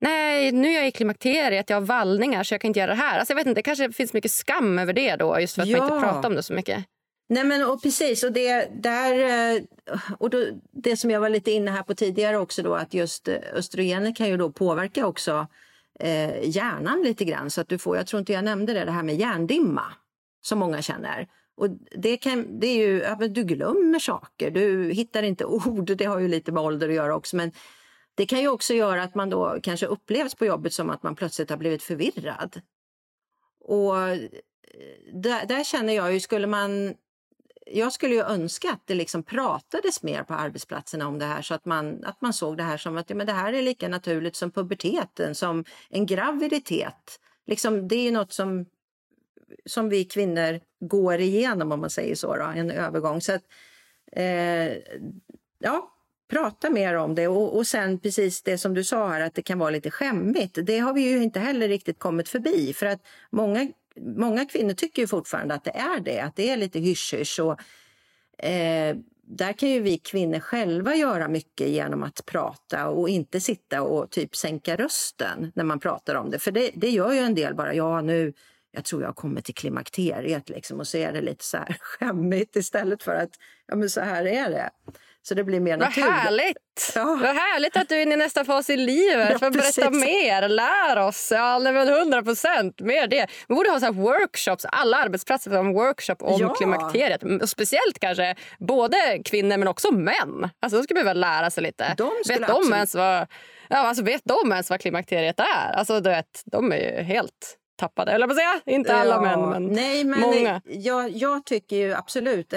[0.00, 2.96] Nej, nu är jag i klimakteriet, jag har vallningar så jag kan inte göra det
[2.96, 3.18] här.
[3.18, 5.68] Alltså jag vet inte, det kanske finns mycket skam över det då just för att
[5.68, 5.78] ja.
[5.78, 6.84] man inte pratar om det så mycket.
[7.30, 9.14] Nej men och precis och det där
[9.56, 9.62] eh,
[10.18, 13.28] och då, det som jag var lite inne här på tidigare också då att just
[13.28, 15.46] eh, östrogener kan ju då påverka också
[16.00, 18.90] eh, hjärnan lite grann så att du får, jag tror inte jag nämnde det, det
[18.90, 19.84] här med hjärndimma
[20.40, 21.28] som många känner.
[21.56, 26.04] Och det, kan, det är ju, ja, du glömmer saker, du hittar inte ord, det
[26.04, 27.52] har ju lite med ålder att göra också men
[28.14, 31.16] det kan ju också göra att man då kanske upplevs på jobbet som att man
[31.16, 32.60] plötsligt har blivit förvirrad.
[33.64, 34.18] Och eh,
[35.12, 36.94] där, där känner jag ju, skulle man
[37.72, 41.54] jag skulle ju önska att det liksom pratades mer på arbetsplatserna om det här så
[41.54, 43.88] att man, att man såg det här som att ja, men det här är lika
[43.88, 47.20] naturligt som puberteten, som en graviditet.
[47.46, 48.66] Liksom, det är något som,
[49.66, 53.20] som vi kvinnor går igenom om man säger så, då, en övergång.
[53.20, 53.42] Så att,
[54.12, 54.72] eh,
[55.58, 55.94] ja,
[56.28, 59.42] prata mer om det och, och sen precis det som du sa här att det
[59.42, 60.58] kan vara lite skämmigt.
[60.62, 63.00] Det har vi ju inte heller riktigt kommit förbi för att
[63.30, 63.68] många
[64.00, 67.40] många kvinnor tycker ju fortfarande att det är det, att det är lite hysch-hysch.
[68.38, 68.96] eh,
[69.30, 74.10] där kan ju vi kvinnor själva göra mycket genom att prata och inte sitta och
[74.10, 76.38] typ sänka rösten när man pratar om det.
[76.38, 78.32] För det, det gör ju en del bara, ja nu,
[78.70, 81.76] jag tror jag har kommit till klimakteriet liksom och så är det lite så här
[81.80, 83.30] skämmigt istället för att,
[83.66, 84.70] ja men så här är det.
[85.28, 86.10] Så det blir mer Vad naturligt.
[86.10, 86.92] härligt!
[86.94, 87.04] Ja.
[87.04, 89.28] Vad härligt att du är inne i nästa fas i livet.
[89.30, 91.28] Ja, Får berätta mer, lär oss.
[91.34, 92.80] Ja, men 100 procent.
[92.80, 93.26] Mer det.
[93.48, 96.54] Vi borde ha så workshops, alla arbetsplatser har en workshop om ja.
[96.54, 97.22] klimakteriet.
[97.42, 100.50] Och speciellt kanske både kvinnor men också män.
[100.60, 101.94] Alltså de skulle behöva lära sig lite.
[101.96, 103.26] De vet, de ens vad,
[103.68, 105.72] ja, alltså, vet de ens vad klimakteriet är?
[105.72, 108.12] Alltså, du vet, de är ju helt tappade.
[108.12, 108.60] Eller säga.
[108.66, 110.60] Inte alla ja, män, men, nej, men många.
[110.64, 112.54] Jag, jag tycker ju absolut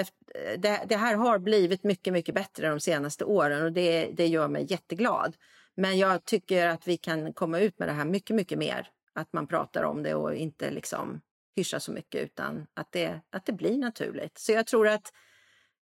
[0.58, 4.48] det, det, här har blivit mycket, mycket bättre de senaste åren och det, det gör
[4.48, 5.36] mig jätteglad.
[5.74, 8.88] Men jag tycker att vi kan komma ut med det här mycket, mycket mer.
[9.14, 11.20] Att man pratar om det och inte liksom
[11.56, 14.38] hyschar så mycket utan att det, att det blir naturligt.
[14.38, 15.12] Så jag tror att,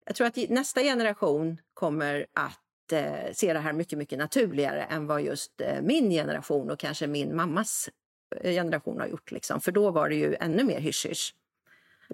[0.05, 5.07] jag tror att nästa generation kommer att eh, se det här mycket, mycket naturligare än
[5.07, 7.89] vad just eh, min generation och kanske min mammas
[8.41, 9.31] eh, generation har gjort.
[9.31, 9.61] Liksom.
[9.61, 11.33] För då var det ju ännu mer hysch-hysch.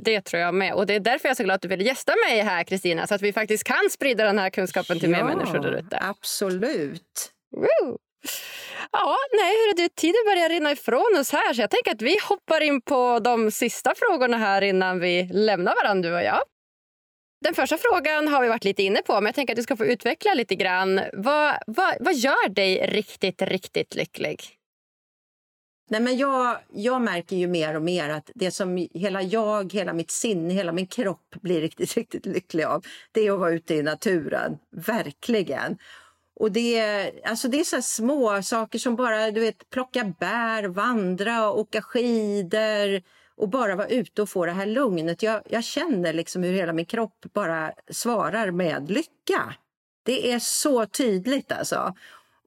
[0.03, 0.73] Det tror jag med.
[0.73, 3.07] Och det är därför jag är så glad att du vill gästa mig här, Kristina.
[3.07, 5.99] Så att vi faktiskt kan sprida den här kunskapen till ja, mer människor där ute.
[6.01, 7.31] Absolut.
[7.55, 7.97] Woo!
[8.91, 12.61] Ja, nej, hörru tiden börjar rinna ifrån oss här så jag tänker att vi hoppar
[12.61, 16.41] in på de sista frågorna här innan vi lämnar varandra, du och jag.
[17.41, 19.75] Den första frågan har vi varit lite inne på, men jag tänker att du ska
[19.75, 21.01] få utveckla lite grann.
[21.13, 24.56] Vad, vad, vad gör dig riktigt, riktigt lycklig?
[25.89, 29.93] Nej, men jag, jag märker ju mer och mer att det som hela jag, hela
[29.93, 33.75] mitt sinne, hela min kropp blir riktigt, riktigt lycklig av, det är att vara ute
[33.75, 34.57] i naturen.
[34.71, 35.77] Verkligen.
[36.39, 41.51] Och det, alltså det är så små saker som bara du vet, plocka bär, vandra,
[41.51, 43.01] åka skidor
[43.35, 45.23] och bara vara ute och få det här lugnet.
[45.23, 49.55] Jag, jag känner liksom hur hela min kropp bara svarar med lycka.
[50.03, 51.95] Det är så tydligt alltså.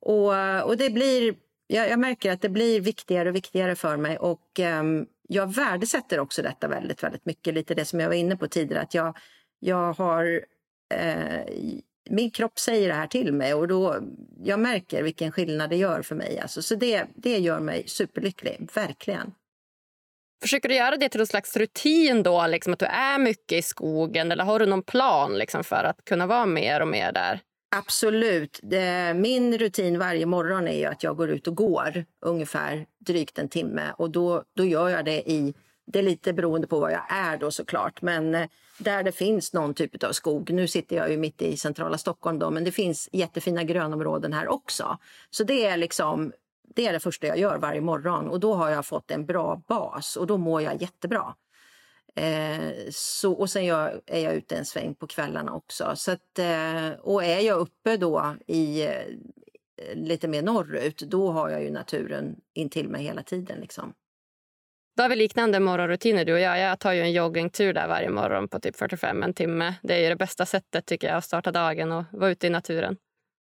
[0.00, 1.34] Och, och det blir
[1.72, 6.20] jag, jag, märker att det blir viktigare och viktigare för mig och um, jag värdesätter
[6.20, 7.54] också detta väldigt, väldigt mycket.
[7.54, 9.16] Lite det som jag var inne på tidigare, att jag,
[9.58, 10.44] jag har
[10.94, 11.44] eh,
[12.10, 13.96] min kropp säger det här till mig och då
[14.44, 16.38] jag märker vilken skillnad det gör för mig.
[16.38, 19.32] Alltså, så det, det gör mig superlycklig, verkligen.
[20.42, 23.62] Försöker du göra det till någon slags rutin då, liksom att du är mycket i
[23.62, 27.40] skogen eller har du någon plan liksom, för att kunna vara mer och mer där?
[27.76, 28.60] Absolut.
[29.14, 33.92] min rutin varje morgon är att jag går ut och går ungefär drygt en timme
[33.98, 35.54] och då, då gör jag det i
[35.92, 38.48] det är lite beroende på var jag är då såklart, men eh,
[38.78, 40.50] där det finns någon typ av skog.
[40.50, 44.48] Nu sitter jag ju mitt i centrala Stockholm då, men det finns jättefina grönområden här
[44.48, 44.98] också.
[45.30, 46.32] Så det är liksom
[46.74, 49.62] det är det första jag gör varje morgon och då har jag fått en bra
[49.68, 51.34] bas och då mår jag jättebra.
[52.16, 55.92] Eh, så, och sen jag, är jag ute en sväng på kvällarna också.
[55.96, 58.92] Så att, eh, och är jag uppe då i eh,
[59.94, 63.60] lite mer norrut, då har jag ju naturen intill mig hela tiden.
[63.60, 63.94] Liksom.
[64.96, 66.58] Då har vi liknande morgonrutiner du och jag.
[66.58, 69.74] Jag tar ju en joggingtur där varje morgon på typ 45 en timme.
[69.82, 72.50] Det är ju det bästa sättet tycker jag att starta dagen och vara ute i
[72.50, 72.96] naturen.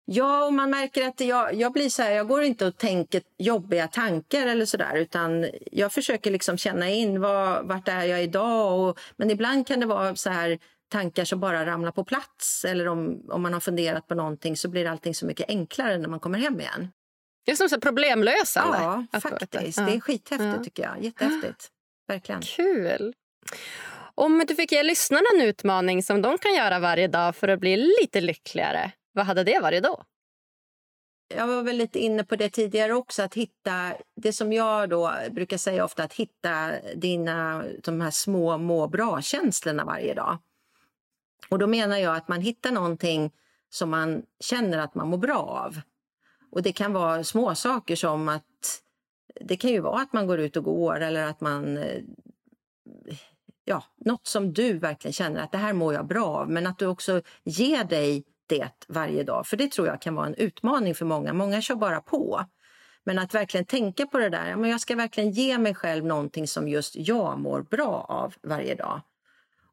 [0.09, 3.23] Ja, och man märker att jag, jag blir så här, jag går inte och tänker
[3.39, 8.23] jobbiga tankar eller så där, utan jag försöker liksom känna in vad, vart är jag
[8.23, 8.81] idag.
[8.81, 12.89] Och, men ibland kan det vara så här tankar som bara ramlar på plats eller
[12.89, 16.21] om, om man har funderat på någonting så blir allting så mycket enklare när man
[16.21, 16.89] kommer hem igen.
[17.47, 18.79] Det är som så problemlösande.
[19.13, 19.79] Ja, faktiskt.
[19.87, 20.65] Det är skithäftigt ja.
[20.65, 21.05] tycker jag.
[21.05, 21.69] Jättehäftigt.
[22.09, 22.43] Verkligen.
[22.43, 23.15] Kul.
[24.15, 27.61] Om du fick ge lyssnarna en utmaning som de kan göra varje dag för att
[27.61, 30.03] bli lite lyckligare, vad hade det varit då?
[31.29, 35.13] Jag var väl lite inne på det tidigare också, att hitta det som jag då
[35.31, 40.39] brukar säga ofta, att hitta dina, de här små må bra-känslorna varje dag.
[41.49, 43.33] Och då menar jag att man hittar någonting
[43.71, 45.81] som man känner att man mår bra av.
[46.51, 48.83] Och det kan vara små saker som att
[49.41, 52.03] det kan ju vara att man går ut och går eller att man eh,
[53.65, 56.79] ja, något som du verkligen känner att det här mår jag bra av, men att
[56.79, 59.47] du också ger dig det varje dag.
[59.47, 61.33] För det tror jag kan vara en utmaning för många.
[61.33, 62.45] Många kör bara på.
[63.05, 66.05] Men att verkligen tänka på det där, ja, men jag ska verkligen ge mig själv
[66.05, 69.01] någonting som just jag mår bra av varje dag.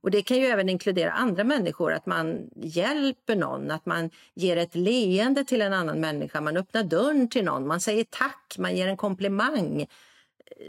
[0.03, 4.57] Och det kan ju även inkludera andra människor, att man hjälper någon, att man ger
[4.57, 8.75] ett leende till en annan människa, man öppnar dörren till någon, man säger tack, man
[8.75, 9.87] ger en komplimang.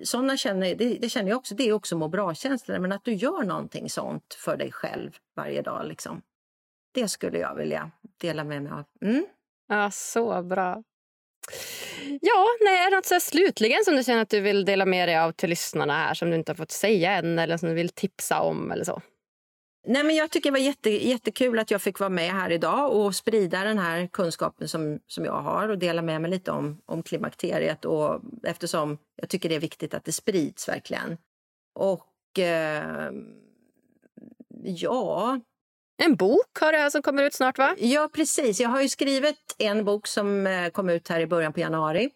[0.02, 3.14] Såna känner, det, det känner jag också, det är också må bra-känslor, men att du
[3.14, 5.86] gör någonting sånt för dig själv varje dag.
[5.86, 6.22] Liksom.
[6.94, 7.90] Det skulle jag vilja
[8.20, 8.84] dela med mig av.
[9.02, 9.26] Mm.
[9.68, 10.82] Ja, så bra.
[12.20, 15.08] Ja, nej, är det något så slutligen som du känner att du vill dela med
[15.08, 17.74] dig av till lyssnarna här som du inte har fått säga än eller som du
[17.74, 19.02] vill tipsa om eller så?
[19.86, 22.92] Nej, men jag tycker det var jätte, jättekul att jag fick vara med här idag
[22.92, 26.80] och sprida den här kunskapen som, som jag har och dela med mig lite om,
[26.86, 31.16] om klimakteriet och eftersom jag tycker det är viktigt att det sprids verkligen.
[31.74, 33.10] Och eh,
[34.64, 35.40] ja,
[36.04, 37.74] en bok har det som kommer ut snart va?
[37.78, 41.52] Ja precis, jag har ju skrivit en bok som eh, kom ut här i början
[41.52, 42.10] på januari.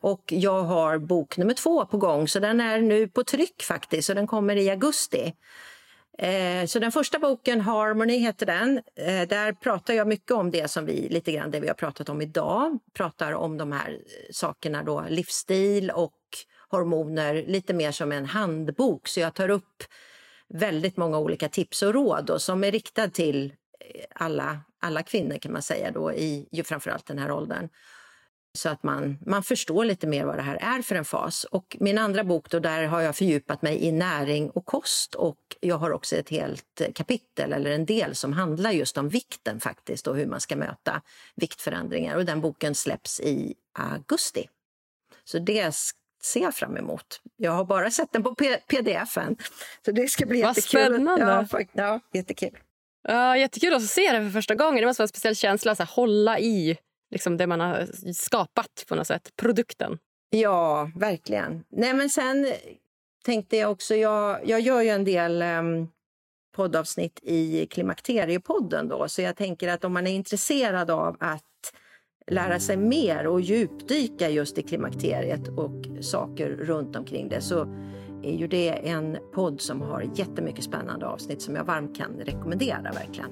[0.00, 4.08] Och jag har bok nummer två på gång, så den är nu på tryck faktiskt
[4.08, 5.34] och den kommer i augusti.
[6.18, 10.70] Eh, så den första boken, Harmony heter den, eh, där pratar jag mycket om det
[10.70, 12.78] som vi lite grann det vi har pratat om idag.
[12.94, 16.14] Pratar om de här eh, sakerna då, livsstil och
[16.68, 19.08] hormoner, lite mer som en handbok.
[19.08, 19.84] Så jag tar upp
[20.54, 25.38] väldigt många olika tips och råd då, som är riktad till eh, alla, alla kvinnor
[25.38, 27.68] kan man säga då i ju framförallt den här åldern.
[28.58, 31.44] Så att man, man förstår lite mer vad det här är för en fas.
[31.44, 35.38] Och min andra bok då, där har jag fördjupat mig i näring och kost och
[35.60, 40.06] jag har också ett helt kapitel eller en del som handlar just om vikten faktiskt
[40.06, 41.02] och hur man ska möta
[41.34, 44.48] viktförändringar och den boken släpps i augusti.
[45.24, 45.74] Så det
[46.22, 47.20] ser jag fram emot.
[47.36, 48.34] Jag har bara sett den på
[48.68, 49.36] pdf-en.
[49.84, 50.84] Så det ska bli Vad jättekul.
[50.84, 51.46] spännande!
[51.52, 52.58] Ja, ja, jättekul.
[53.08, 54.80] Ja, jättekul att se den för första gången.
[54.80, 56.78] Det måste vara en speciell känsla att hålla i
[57.10, 59.98] liksom det man har skapat på något sätt, produkten.
[60.30, 61.64] Ja, verkligen.
[61.68, 62.52] Nej, men sen
[63.24, 65.88] tänkte jag också, jag, jag gör ju en del um,
[66.56, 71.44] poddavsnitt i Klimakteriepodden då, så jag tänker att om man är intresserad av att
[72.30, 77.66] lära sig mer och djupdyka just i klimakteriet och saker runt omkring det så
[78.22, 82.92] är ju det en podd som har jättemycket spännande avsnitt som jag varmt kan rekommendera
[82.92, 83.30] verkligen.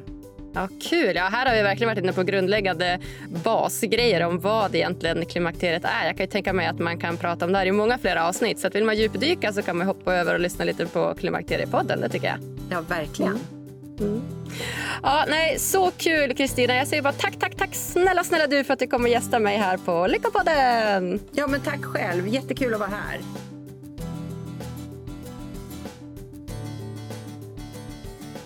[0.55, 1.17] Ja, kul!
[1.17, 2.99] Ja, här har vi verkligen varit inne på grundläggande
[3.45, 6.07] basgrejer om vad egentligen klimakteriet är.
[6.07, 8.59] Jag kan tänka mig att man kan prata om det här i många fler avsnitt.
[8.59, 12.01] Så att vill man djupdyka så kan man hoppa över och lyssna lite på Klimakteriepodden.
[12.01, 12.39] Det tycker jag.
[12.71, 13.56] Ja, verkligen.
[14.01, 14.23] Mm.
[15.03, 16.75] Ja, nej, så kul Kristina.
[16.75, 19.57] Jag säger bara tack, tack, tack snälla, snälla du för att du kommer gästa mig
[19.57, 21.21] här på Lyckopodden.
[21.33, 22.29] Ja, men tack själv.
[22.29, 23.21] Jättekul att vara här.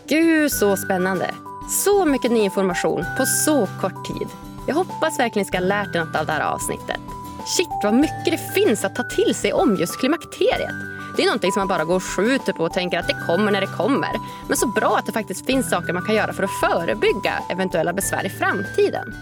[0.09, 1.35] Gud, så spännande.
[1.85, 4.29] Så mycket ny information på så kort tid.
[4.69, 7.01] Jag hoppas verkligen ska ha lärt dig något av det här avsnittet.
[7.57, 11.00] Shit, vad mycket det finns att ta till sig om just klimakteriet.
[11.17, 13.53] Det är någonting som man bara går och skjuter på och tänker att det kommer
[13.53, 14.11] när det kommer.
[14.49, 17.93] Men så bra att det faktiskt finns saker man kan göra för att förebygga eventuella
[17.93, 19.15] besvär i framtiden.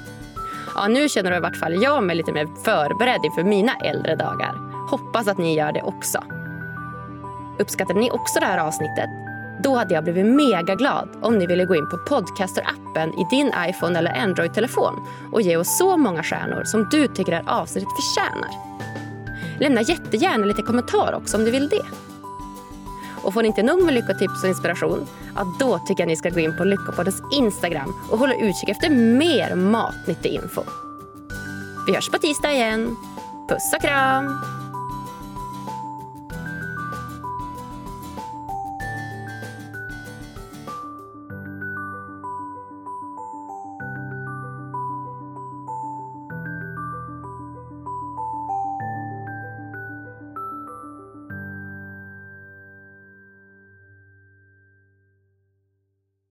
[0.74, 4.54] Ja, nu känner i vart fall jag mig lite mer förberedd inför mina äldre dagar.
[4.90, 6.24] Hoppas att ni gör det också.
[7.58, 9.10] Uppskattade ni också det här avsnittet?
[9.62, 13.52] Då hade jag blivit mega glad om ni ville gå in på Podcaster-appen i din
[13.68, 14.94] iPhone eller Android-telefon
[15.32, 18.50] och ge oss så många stjärnor som du tycker att avsnittet förtjänar.
[19.60, 21.84] Lämna jättegärna lite kommentar också om du vill det.
[23.22, 25.06] Och får ni inte nog med lyckotips och inspiration,
[25.36, 28.90] ja, då tycker jag ni ska gå in på Lyckopoddens Instagram och hålla utkik efter
[28.90, 30.62] mer matnyttig info.
[31.86, 32.96] Vi hörs på tisdag igen.
[33.48, 34.57] Puss och kram!